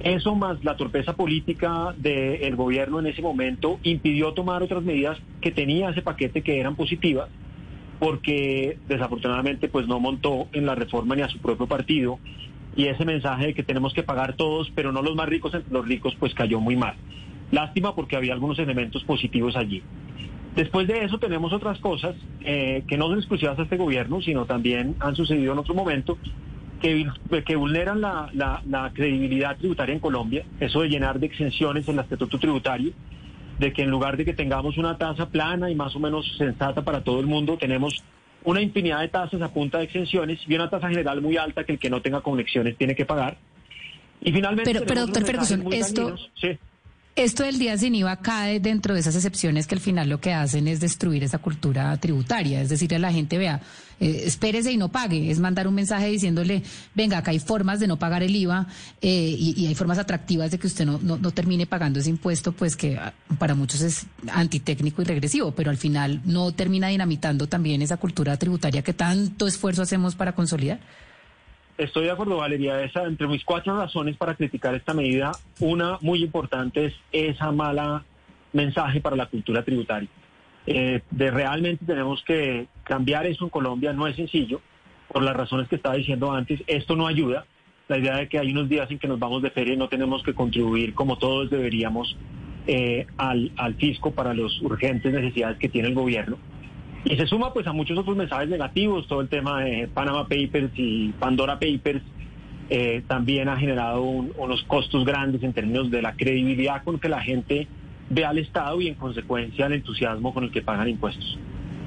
[0.00, 5.52] Eso más la torpeza política del gobierno en ese momento impidió tomar otras medidas que
[5.52, 7.28] tenía ese paquete que eran positivas,
[8.02, 12.18] porque desafortunadamente pues no montó en la reforma ni a su propio partido
[12.74, 15.72] y ese mensaje de que tenemos que pagar todos, pero no los más ricos entre
[15.72, 16.96] los ricos, pues cayó muy mal.
[17.52, 19.84] Lástima porque había algunos elementos positivos allí.
[20.56, 24.46] Después de eso tenemos otras cosas eh, que no son exclusivas a este gobierno, sino
[24.46, 26.18] también han sucedido en otro momento
[26.80, 27.06] que,
[27.46, 32.36] que vulneran la, credibilidad tributaria en Colombia, eso de llenar de exenciones en el estatuto
[32.40, 32.90] tributario,
[33.58, 36.82] de que en lugar de que tengamos una tasa plana y más o menos sensata
[36.82, 38.02] para todo el mundo, tenemos
[38.44, 41.72] una infinidad de tasas a punta de exenciones y una tasa general muy alta que
[41.72, 43.36] el que no tenga conexiones tiene que pagar.
[44.20, 44.72] Y finalmente...
[44.72, 46.16] Pero- pero, doctor Ferguson, esto-.
[46.40, 46.58] Sí.
[47.14, 50.32] Esto del día sin IVA cae dentro de esas excepciones que al final lo que
[50.32, 53.60] hacen es destruir esa cultura tributaria, es decir, a la gente vea,
[54.02, 57.86] eh, espérese y no pague, es mandar un mensaje diciéndole, venga, acá hay formas de
[57.86, 58.66] no pagar el IVA
[59.00, 62.96] eh, y, hay formas atractivas de que usted no termine pagando ese impuesto, pues que
[62.96, 67.96] ah, para muchos es antitécnico y regresivo, pero al final no termina dinamitando también esa
[67.96, 70.80] cultura tributaria que tanto esfuerzo hacemos para consolidar.
[71.78, 72.82] Estoy de acuerdo, Valeria.
[72.82, 78.04] Esa, entre mis cuatro razones para criticar esta medida, una muy importante es esa mala
[78.52, 80.08] mensaje para la cultura tributaria.
[80.66, 84.60] Eh, de realmente tenemos que cambiar eso en Colombia, no es sencillo,
[85.08, 87.44] por las razones que estaba diciendo antes, esto no ayuda.
[87.88, 89.88] La idea de que hay unos días en que nos vamos de feria y no
[89.88, 92.16] tenemos que contribuir como todos deberíamos
[92.66, 96.38] eh, al, al fisco para las urgentes necesidades que tiene el gobierno.
[97.04, 100.70] Y se suma pues a muchos otros mensajes negativos, todo el tema de Panama Papers
[100.76, 102.02] y Pandora Papers
[102.70, 107.08] eh, también ha generado un- unos costos grandes en términos de la credibilidad con que
[107.08, 107.66] la gente
[108.12, 111.38] ve al Estado y en consecuencia el entusiasmo con el que pagan impuestos.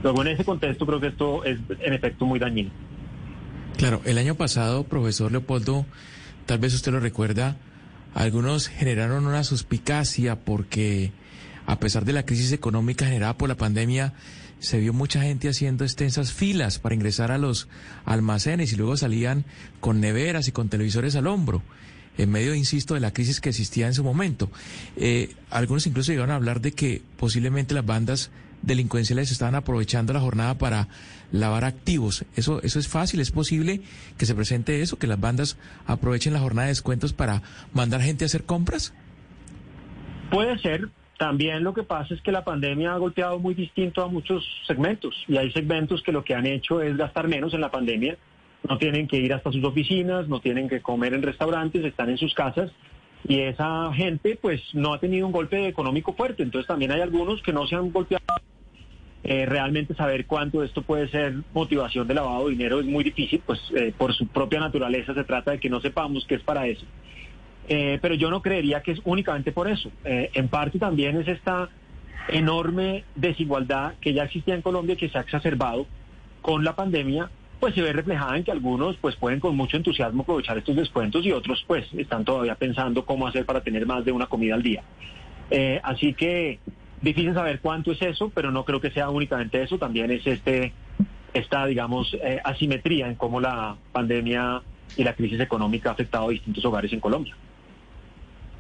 [0.04, 2.72] Luego en ese contexto creo que esto es en efecto muy dañino.
[3.78, 5.86] Claro, el año pasado, profesor Leopoldo,
[6.46, 7.58] tal vez usted lo recuerda,
[8.14, 11.12] algunos generaron una suspicacia porque
[11.66, 14.14] a pesar de la crisis económica generada por la pandemia,
[14.60, 17.68] se vio mucha gente haciendo extensas filas para ingresar a los
[18.06, 19.46] almacenes y luego salían
[19.80, 21.62] con neveras y con televisores al hombro,
[22.18, 24.50] en medio, insisto, de la crisis que existía en su momento.
[24.98, 30.20] Eh, algunos incluso llegaron a hablar de que posiblemente las bandas delincuenciales estaban aprovechando la
[30.20, 30.88] jornada para
[31.32, 32.26] lavar activos.
[32.36, 33.82] Eso, eso es fácil, es posible
[34.18, 37.42] que se presente eso, que las bandas aprovechen la jornada de descuentos para
[37.74, 38.94] mandar gente a hacer compras.
[40.32, 40.90] Puede ser.
[41.18, 45.16] También lo que pasa es que la pandemia ha golpeado muy distinto a muchos segmentos
[45.30, 48.18] y hay segmentos que lo que han hecho es gastar menos en la pandemia.
[48.68, 52.18] No tienen que ir hasta sus oficinas, no tienen que comer en restaurantes, están en
[52.18, 52.72] sus casas
[53.28, 56.44] y esa gente pues no ha tenido un golpe económico fuerte.
[56.44, 58.24] Entonces también hay algunos que no se han golpeado.
[59.24, 63.42] Eh, realmente saber cuánto esto puede ser motivación de lavado de dinero es muy difícil,
[63.44, 66.68] pues eh, por su propia naturaleza se trata de que no sepamos qué es para
[66.68, 66.86] eso.
[67.68, 69.92] Eh, pero yo no creería que es únicamente por eso.
[70.04, 71.70] En parte también es esta
[72.30, 75.88] enorme desigualdad que ya existía en Colombia y que se ha exacerbado
[76.44, 80.24] con la pandemia, pues se ve reflejada en que algunos pues pueden con mucho entusiasmo
[80.24, 84.12] aprovechar estos descuentos y otros pues están todavía pensando cómo hacer para tener más de
[84.12, 84.84] una comida al día.
[85.50, 86.60] Eh, así que
[87.02, 90.74] difícil saber cuánto es eso, pero no creo que sea únicamente eso, también es este
[91.34, 94.62] esta digamos eh, asimetría en cómo la pandemia
[94.96, 97.36] y la crisis económica ha afectado a distintos hogares en Colombia.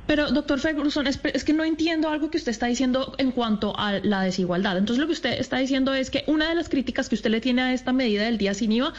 [0.07, 3.99] Pero, doctor Ferguson, es, que no entiendo algo que usted está diciendo en cuanto a
[3.99, 4.77] la desigualdad.
[4.77, 7.41] Entonces, lo que usted está diciendo es que una de las críticas que usted le
[7.41, 8.93] tiene a esta medida del día sin IVA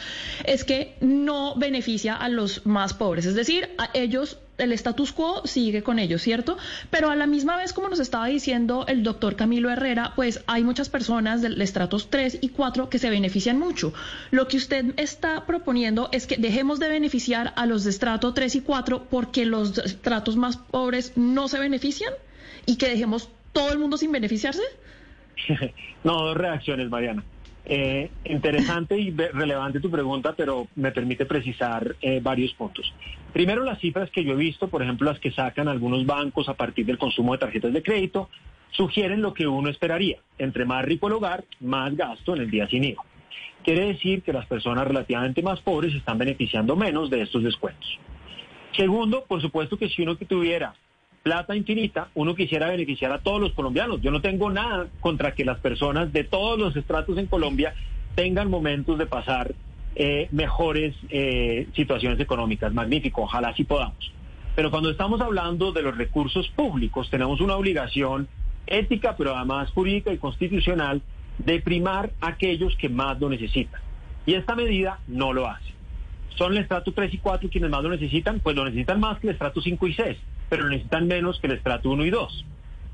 [0.45, 3.25] es que no beneficia a los más pobres.
[3.25, 6.57] Es decir, a ellos, el status quo sigue con ellos, ¿cierto?
[6.89, 10.63] Pero a la misma vez, como nos estaba diciendo el doctor Camilo Herrera, pues hay
[10.63, 13.93] muchas personas del estratos 3 y 4 que se benefician mucho.
[14.31, 18.55] Lo que usted está proponiendo es que dejemos de beneficiar a los de estrato 3
[18.55, 22.13] y 4 porque los estratos más pobres no se benefician
[22.65, 24.61] y que dejemos todo el mundo sin beneficiarse.
[26.03, 27.23] no, dos reacciones, Mariana.
[27.69, 32.93] Eh, interesante y relevante tu pregunta, pero me permite precisar eh, varios puntos.
[33.33, 36.53] Primero, las cifras que yo he visto, por ejemplo, las que sacan algunos bancos a
[36.53, 38.29] partir del consumo de tarjetas de crédito,
[38.71, 40.19] sugieren lo que uno esperaría.
[40.37, 43.03] Entre más rico el hogar, más gasto en el día sin IVA.
[43.65, 47.99] Quiere decir que las personas relativamente más pobres están beneficiando menos de estos descuentos.
[48.77, 50.73] Segundo, por supuesto que si uno que tuviera
[51.27, 54.01] plata infinita, uno quisiera beneficiar a todos los colombianos.
[54.01, 57.73] Yo no tengo nada contra que las personas de todos los estratos en Colombia
[58.15, 59.53] tengan momentos de pasar
[59.97, 62.73] eh, mejores eh, situaciones económicas.
[62.73, 64.09] Magnífico, ojalá sí podamos.
[64.55, 68.29] Pero cuando estamos hablando de los recursos públicos, tenemos una obligación
[68.65, 71.01] ética, pero además jurídica y constitucional,
[71.39, 73.81] de primar a aquellos que más lo necesitan.
[74.25, 75.73] Y esta medida no lo hace.
[76.37, 78.39] ¿Son el estrato 3 y 4 quienes más lo necesitan?
[78.39, 80.17] Pues lo necesitan más que el estrato 5 y 6,
[80.49, 82.45] pero necesitan menos que el estrato 1 y 2.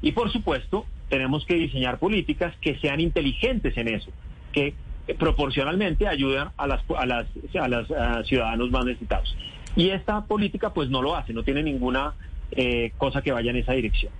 [0.01, 4.11] Y por supuesto, tenemos que diseñar políticas que sean inteligentes en eso,
[4.51, 4.73] que
[5.19, 7.27] proporcionalmente ayuden a las a las
[7.59, 9.35] a los ciudadanos más necesitados.
[9.75, 12.13] Y esta política pues no lo hace, no tiene ninguna
[12.51, 14.11] eh, cosa que vaya en esa dirección.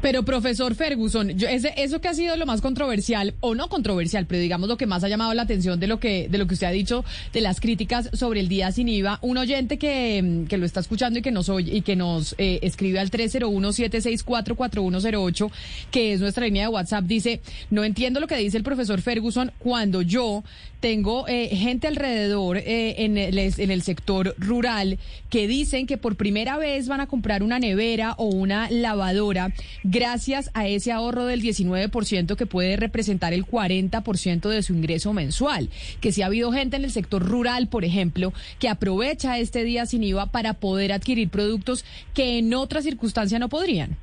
[0.00, 4.26] Pero profesor Ferguson, yo, ese, eso que ha sido lo más controversial, o no controversial,
[4.26, 6.54] pero digamos lo que más ha llamado la atención de lo que, de lo que
[6.54, 10.46] usted ha dicho, de las críticas sobre el día sin IVA, un oyente que, mm,
[10.46, 15.50] que lo está escuchando y que nos oye y que nos eh, escribe al 301-764-4108,
[15.90, 17.40] que es nuestra línea de WhatsApp, dice,
[17.70, 20.44] no entiendo lo que dice el profesor Ferguson cuando yo
[20.80, 24.98] tengo eh, gente alrededor eh, en, el, en el sector rural
[25.30, 29.52] que dicen que por primera vez van a comprar una nevera o una lavadora
[29.82, 35.68] gracias a ese ahorro del 19% que puede representar el 40% de su ingreso mensual.
[36.00, 39.86] Que si ha habido gente en el sector rural, por ejemplo, que aprovecha este día
[39.86, 43.96] sin IVA para poder adquirir productos que en otra circunstancia no podrían.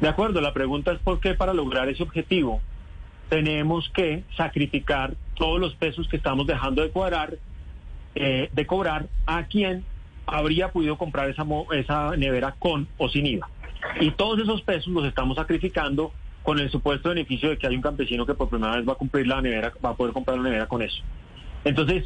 [0.00, 2.60] De acuerdo, la pregunta es por qué para lograr ese objetivo
[3.28, 7.34] tenemos que sacrificar todos los pesos que estamos dejando de cuadrar,
[8.14, 9.84] eh, de cobrar a quien
[10.26, 13.48] habría podido comprar esa, esa nevera con o sin IVA.
[14.00, 16.12] Y todos esos pesos los estamos sacrificando
[16.42, 18.96] con el supuesto beneficio de que hay un campesino que por primera vez va a
[18.96, 21.02] cumplir la nevera, va a poder comprar la nevera con eso.
[21.64, 22.04] Entonces,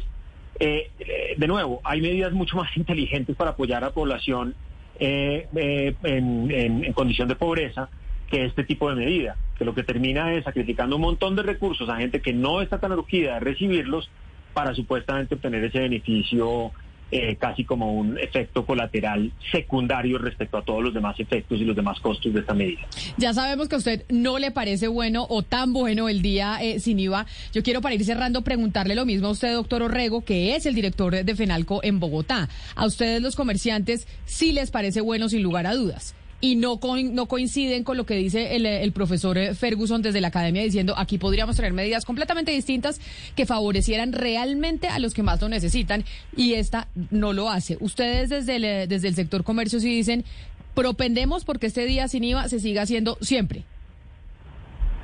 [0.59, 0.91] eh,
[1.37, 4.55] de nuevo, hay medidas mucho más inteligentes para apoyar a la población
[4.99, 7.89] eh, eh, en condición de pobreza
[8.31, 11.89] que este tipo de medida, que lo que termina es sacrificando un montón de recursos
[11.89, 14.09] a gente que no está tan urgida de recibirlos
[14.53, 16.71] para supuestamente obtener ese beneficio
[17.11, 21.75] eh, casi como un efecto colateral secundario respecto a todos los demás efectos y los
[21.75, 22.79] demás costos de esta medida.
[23.17, 26.79] Ya sabemos que a usted no le parece bueno o tan bueno el día eh,
[26.79, 27.25] sin IVA.
[27.53, 30.73] Yo quiero para ir cerrando preguntarle lo mismo a usted, doctor Orrego, que es el
[30.73, 32.47] director de FENALCO en Bogotá.
[32.75, 36.15] A ustedes los comerciantes sí les parece bueno sin lugar a dudas.
[36.41, 36.79] Y no,
[37.11, 40.95] no coinciden con lo que dice el, el profesor eh, Ferguson desde la academia diciendo
[40.97, 42.99] aquí podríamos tener medidas completamente distintas
[43.35, 46.03] que favorecieran realmente a los que más lo necesitan
[46.35, 47.77] y esta no lo hace.
[47.79, 50.25] Ustedes desde el, eh, desde el sector comercio sí dicen
[50.73, 53.63] propendemos porque este día sin IVA se siga haciendo siempre.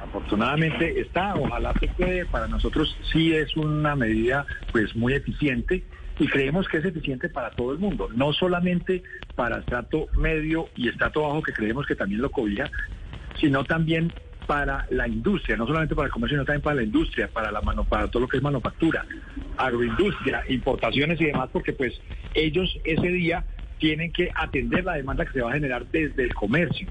[0.01, 2.25] Afortunadamente está, ojalá se puede.
[2.25, 5.83] Para nosotros sí es una medida pues muy eficiente
[6.19, 9.03] y creemos que es eficiente para todo el mundo, no solamente
[9.35, 12.69] para estrato medio y estrato bajo que creemos que también lo cobija,
[13.39, 14.11] sino también
[14.47, 17.61] para la industria, no solamente para el comercio, sino también para la industria, para la
[17.61, 19.05] mano, para todo lo que es manufactura,
[19.57, 21.93] agroindustria, importaciones y demás, porque pues
[22.33, 23.43] ellos ese día
[23.77, 26.87] tienen que atender la demanda que se va a generar desde el comercio.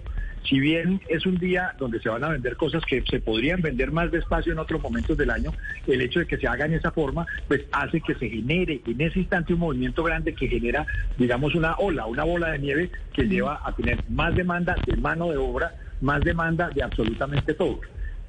[0.49, 3.91] Si bien es un día donde se van a vender cosas que se podrían vender
[3.91, 5.53] más despacio en otros momentos del año,
[5.87, 9.01] el hecho de que se haga en esa forma, pues hace que se genere en
[9.01, 10.87] ese instante un movimiento grande que genera,
[11.19, 15.31] digamos, una ola, una bola de nieve que lleva a tener más demanda de mano
[15.31, 17.81] de obra, más demanda de absolutamente todo.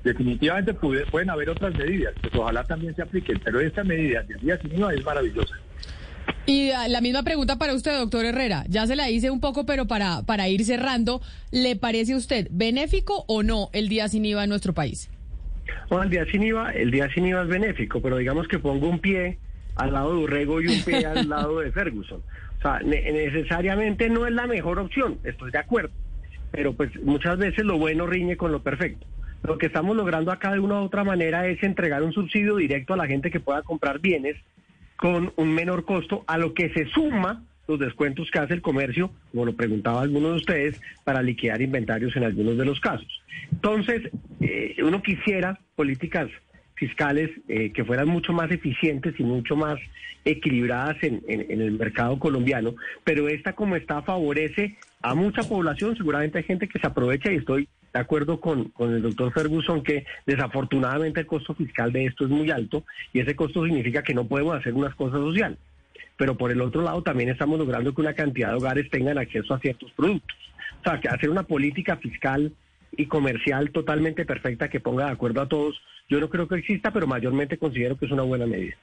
[0.04, 4.58] Definitivamente pueden haber otras medidas, pues ojalá también se apliquen, pero esta medida del día
[4.58, 5.56] sin IVA es maravillosa.
[6.46, 8.64] Y ah, la misma pregunta para usted, doctor Herrera.
[8.70, 11.22] Ya se la hice un poco, pero para, para ir cerrando,
[11.52, 15.10] ¿le parece a usted benéfico o no el día sin IVA en nuestro país?
[15.90, 18.88] Bueno, el día sin IVA, el día sin IVA es benéfico, pero digamos que pongo
[18.90, 19.38] un pie
[19.76, 22.22] al lado de Urrego y un pie al lado de Ferguson.
[22.58, 25.92] O sea, ne- necesariamente no es la mejor opción, estoy de acuerdo.
[26.52, 29.06] Pero pues muchas veces lo bueno riñe con lo perfecto.
[29.44, 32.94] Lo que estamos logrando acá de una u otra manera es entregar un subsidio directo
[32.94, 34.36] a la gente que pueda comprar bienes
[34.98, 39.12] con un menor costo, a lo que se suma los descuentos que hace el comercio,
[39.32, 43.22] como lo preguntaba alguno de ustedes, para liquidar inventarios en algunos de los casos.
[43.52, 46.30] Entonces, eh, uno quisiera políticas
[46.76, 49.80] fiscales eh, que fueran mucho más eficientes y mucho más
[50.26, 55.96] equilibradas en, en- en el mercado colombiano, pero esta como está favorece a mucha población,
[55.98, 57.68] seguramente hay gente que se aprovecha y estoy
[57.98, 62.30] de acuerdo con, con el doctor Ferguson que desafortunadamente el costo fiscal de esto es
[62.30, 65.58] muy alto y ese costo significa que no podemos hacer unas cosas sociales.
[66.16, 69.54] Pero por el otro lado también estamos logrando que una cantidad de hogares tengan acceso
[69.54, 70.38] a ciertos productos.
[70.82, 72.54] O sea, que hacer una política fiscal
[72.96, 76.92] y comercial totalmente perfecta que ponga de acuerdo a todos, yo no creo que exista,
[76.92, 78.76] pero mayormente considero que es una buena medida.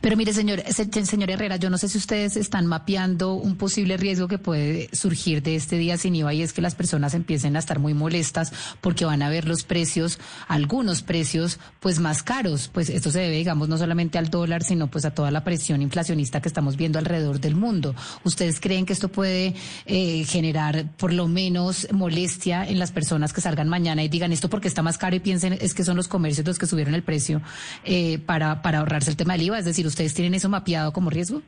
[0.00, 3.96] Pero mire, señor, se- señor Herrera, yo no sé si ustedes están mapeando un posible
[3.96, 7.56] riesgo que puede surgir de este día sin IVA y es que las personas empiecen
[7.56, 12.68] a estar muy molestas porque van a ver los precios, algunos precios, pues más caros.
[12.72, 15.82] Pues esto se debe, digamos, no solamente al dólar, sino pues a toda la presión
[15.82, 17.94] inflacionista que estamos viendo alrededor del mundo.
[18.24, 19.54] ¿Ustedes creen que esto puede
[19.86, 24.50] eh, generar por lo menos molestia en las personas que salgan mañana y digan esto
[24.50, 27.02] porque está más caro y piensen es que son los comercios los que subieron el
[27.02, 27.40] precio
[27.84, 29.51] eh, para, para ahorrarse el tema del IVA?
[29.58, 31.42] Es decir, ¿ustedes tienen eso mapeado como riesgo?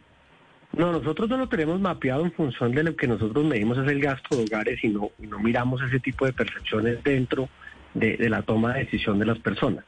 [0.77, 4.01] No, nosotros no lo tenemos mapeado en función de lo que nosotros medimos es el
[4.01, 7.49] gasto de hogares y no, y no miramos ese tipo de percepciones dentro
[7.95, 9.85] de, la toma de decisión de las personas.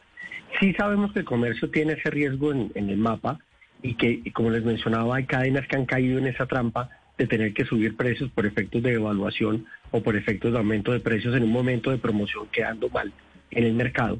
[0.60, 3.40] Sí sabemos que el comercio tiene ese riesgo en, en el mapa
[3.82, 6.88] y que, como les mencionaba, hay cadenas que han caído en esa trampa
[7.18, 11.00] de tener que subir precios por efectos de evaluación o por efectos de aumento de
[11.00, 13.12] precios en un momento de promoción quedando mal
[13.50, 14.18] en el mercado.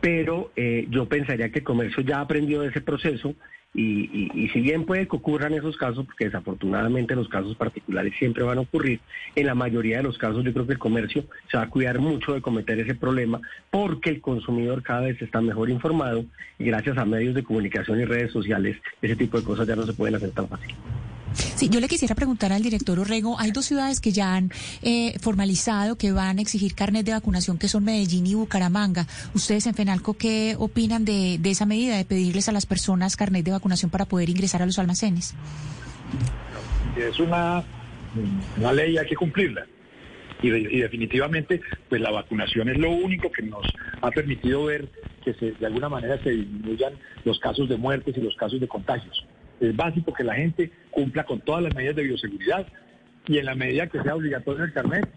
[0.00, 3.34] Pero eh, yo pensaría que el comercio ya aprendió de ese proceso
[3.74, 8.14] y, y- y si bien puede que ocurran esos casos, porque desafortunadamente los casos particulares
[8.18, 9.00] siempre van a ocurrir,
[9.34, 11.98] en la mayoría de los casos yo creo que el comercio se va a cuidar
[11.98, 13.40] mucho de cometer ese problema
[13.70, 16.24] porque el consumidor cada vez está mejor informado
[16.58, 19.84] y gracias a medios de comunicación y redes sociales ese tipo de cosas ya no
[19.86, 20.74] se pueden hacer tan fácil.
[21.32, 24.50] Sí, yo le quisiera preguntar al director Orrego, hay dos ciudades que ya han
[24.82, 29.06] eh, formalizado que van a exigir carnet de vacunación, que son Medellín y Bucaramanga.
[29.34, 33.52] ¿Ustedes en FENALCO qué opinan de, esa medida de pedirles a las personas carnet de
[33.52, 35.34] vacunación para poder ingresar a los almacenes?
[36.96, 37.62] Es una,
[38.56, 39.66] una ley, hay que cumplirla.
[40.42, 43.66] Y, y definitivamente, pues la vacunación es lo único que nos
[44.02, 44.88] ha permitido ver
[45.24, 48.68] que se, de alguna manera se disminuyan los casos de muertes y los casos de
[48.68, 49.27] contagios.
[49.60, 52.66] Es básico que la gente cumpla con todas las medidas de bioseguridad
[53.26, 55.08] y en la medida que sea obligatorio el carnet,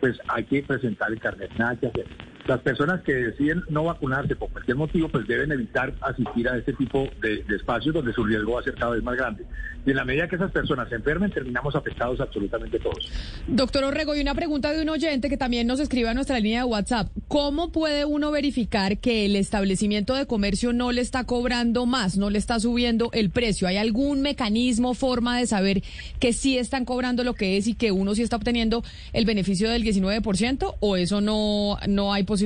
[0.00, 2.06] pues hay que presentar el carnet, nada que hacer.
[2.48, 6.72] Las personas que deciden no vacunarse por cualquier motivo, pues deben evitar asistir a este
[6.72, 9.44] tipo de, espacios donde su riesgo va a ser cada vez más grande.
[9.84, 13.12] Y en la medida que esas personas se enfermen, terminamos afectados absolutamente todos.
[13.46, 16.60] Doctor Orrego, y una pregunta de un oyente que también nos escribe a nuestra línea
[16.60, 17.08] de WhatsApp.
[17.28, 22.30] ¿Cómo puede uno verificar que el establecimiento de comercio no le está cobrando más, no
[22.30, 23.68] le está subiendo el precio?
[23.68, 25.82] ¿Hay algún mecanismo, forma de saber
[26.18, 28.82] que sí están cobrando lo que es y que uno sí está obteniendo
[29.12, 32.37] el beneficio del 19% o eso no, no hay posibilidad?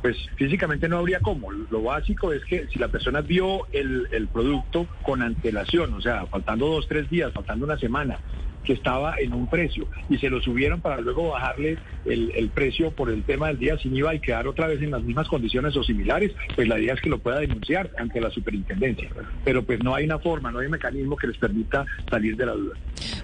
[0.00, 1.52] Pues físicamente no habría cómo.
[1.52, 6.26] Lo básico es que si la persona vio el, el producto con antelación, o sea,
[6.26, 8.18] faltando dos, tres días, faltando una semana,
[8.64, 13.10] que estaba en un precio y se lo subieron para luego bajarle el, precio por
[13.10, 15.82] el tema del día sin IVA y quedar otra vez en las mismas condiciones o
[15.82, 19.08] similares, pues la idea es que lo pueda denunciar ante la superintendencia.
[19.44, 22.52] Pero pues no hay una forma, no hay mecanismo que les permita salir de la
[22.52, 22.74] duda.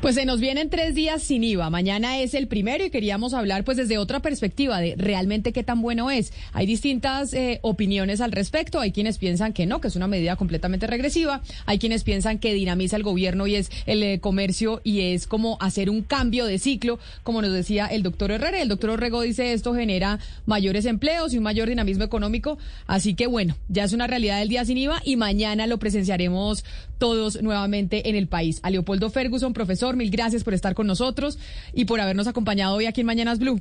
[0.01, 1.71] Pues se nos vienen tres días sin IVA.
[1.71, 5.83] Mañana es el primero y queríamos hablar pues desde otra perspectiva de realmente qué tan
[5.83, 6.33] bueno es.
[6.53, 8.81] Hay distintas eh, opiniones al respecto.
[8.81, 11.43] Hay quienes piensan que no, que es una medida completamente regresiva.
[11.67, 15.57] Hay quienes piensan que dinamiza el gobierno y es el eh, comercio y es como
[15.61, 18.61] hacer un cambio de ciclo, como nos decía el doctor Herrera.
[18.61, 22.59] El doctor Orrego dice esto genera mayores empleos y un mayor dinamismo económico.
[22.87, 26.65] Así que bueno, ya es una realidad del día sin IVA y mañana lo presenciaremos
[26.99, 28.61] todos nuevamente en el país.
[28.63, 31.39] A Leopoldo Ferguson, profesor, mil gracias por estar con nosotros
[31.73, 33.61] y por habernos acompañado hoy aquí en Mañanas Blue.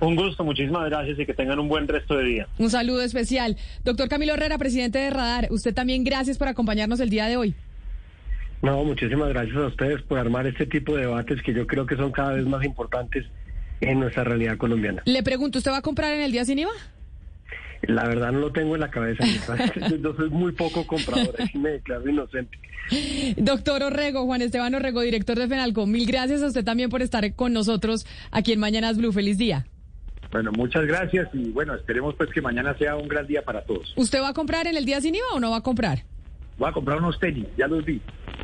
[0.00, 2.48] Un gusto, muchísimas gracias y que tengan un buen resto de día.
[2.58, 3.56] Un saludo especial.
[3.84, 7.54] Doctor Camilo Herrera, presidente de Radar, usted también gracias por acompañarnos el día de hoy.
[8.62, 11.96] No, muchísimas gracias a ustedes por armar este tipo de debates que yo creo que
[11.96, 13.26] son cada vez más importantes
[13.80, 15.02] en nuestra realidad colombiana.
[15.04, 16.70] Le pregunto, ¿usted va a comprar en el día sin IVA?
[17.82, 19.24] La verdad no lo tengo en la cabeza.
[20.00, 22.56] yo soy muy poco comprador, y me declaro inocente.
[23.36, 27.34] Doctor Orrego, Juan Esteban Orrego, director de FENALCO, mil gracias a usted también por estar
[27.34, 29.12] con nosotros aquí en Mañanas Blue.
[29.12, 29.66] Feliz día.
[30.30, 33.92] Bueno, muchas gracias y bueno, esperemos pues que mañana sea un gran día para todos.
[33.96, 36.04] ¿Usted va a comprar en el día sin IVA o no va a comprar?
[36.58, 38.00] Voy a comprar unos tenis, ya los vi.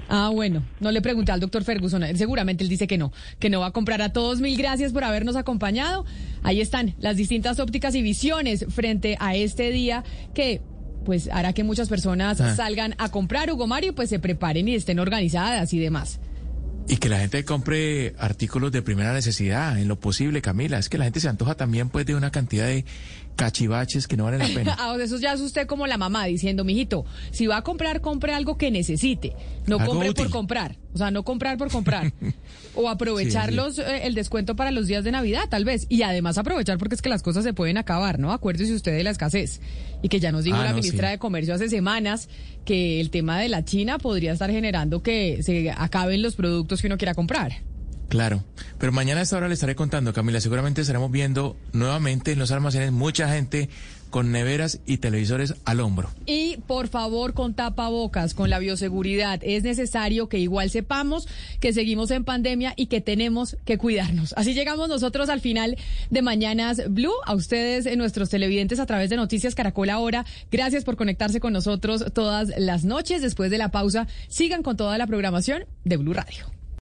[0.08, 3.60] Ah, bueno, no le pregunté al doctor Ferguson, seguramente él dice que no, que no
[3.60, 4.40] va a comprar a todos.
[4.40, 6.06] Mil gracias por habernos acompañado.
[6.42, 10.62] Ahí están las distintas ópticas y visiones frente a este día que
[11.04, 12.54] pues hará que muchas personas ah.
[12.54, 16.20] salgan a comprar, Hugo Mario, pues se preparen y estén organizadas y demás.
[16.90, 20.78] Y que la gente compre artículos de primera necesidad, en lo posible, Camila.
[20.78, 22.86] Es que la gente se antoja también pues de una cantidad de
[23.38, 24.76] cachivaches que no valen la pena.
[24.78, 28.34] ah, eso ya es usted como la mamá diciendo, mijito, si va a comprar, compre
[28.34, 29.34] algo que necesite.
[29.66, 30.76] No compre por comprar.
[30.92, 32.12] O sea, no comprar por comprar.
[32.74, 35.86] o aprovechar los, eh, el descuento para los días de Navidad, tal vez.
[35.88, 38.32] Y además aprovechar porque es que las cosas se pueden acabar, ¿no?
[38.32, 39.60] Acuérdese usted de la escasez.
[40.02, 41.12] Y que ya nos dijo Ah, la no, ministra sí.
[41.12, 42.28] de Comercio hace semanas
[42.64, 46.88] que el tema de la China podría estar generando que se acaben los productos que
[46.88, 47.52] uno quiera comprar.
[48.08, 48.42] Claro,
[48.78, 50.40] pero mañana a esta hora le estaré contando, Camila.
[50.40, 53.68] Seguramente estaremos viendo nuevamente en los almacenes mucha gente
[54.08, 56.10] con neveras y televisores al hombro.
[56.26, 61.28] Y por favor, con tapabocas, con la bioseguridad, es necesario que igual sepamos
[61.60, 64.32] que seguimos en pandemia y que tenemos que cuidarnos.
[64.36, 65.76] Así llegamos nosotros al final
[66.10, 67.12] de Mañanas Blue.
[67.26, 71.52] A ustedes, eh, nuestros televidentes, a través de Noticias Caracol Ahora, gracias por conectarse con
[71.52, 73.22] nosotros todas las noches.
[73.22, 76.57] Después de la pausa, sigan con toda la programación de Blue Radio.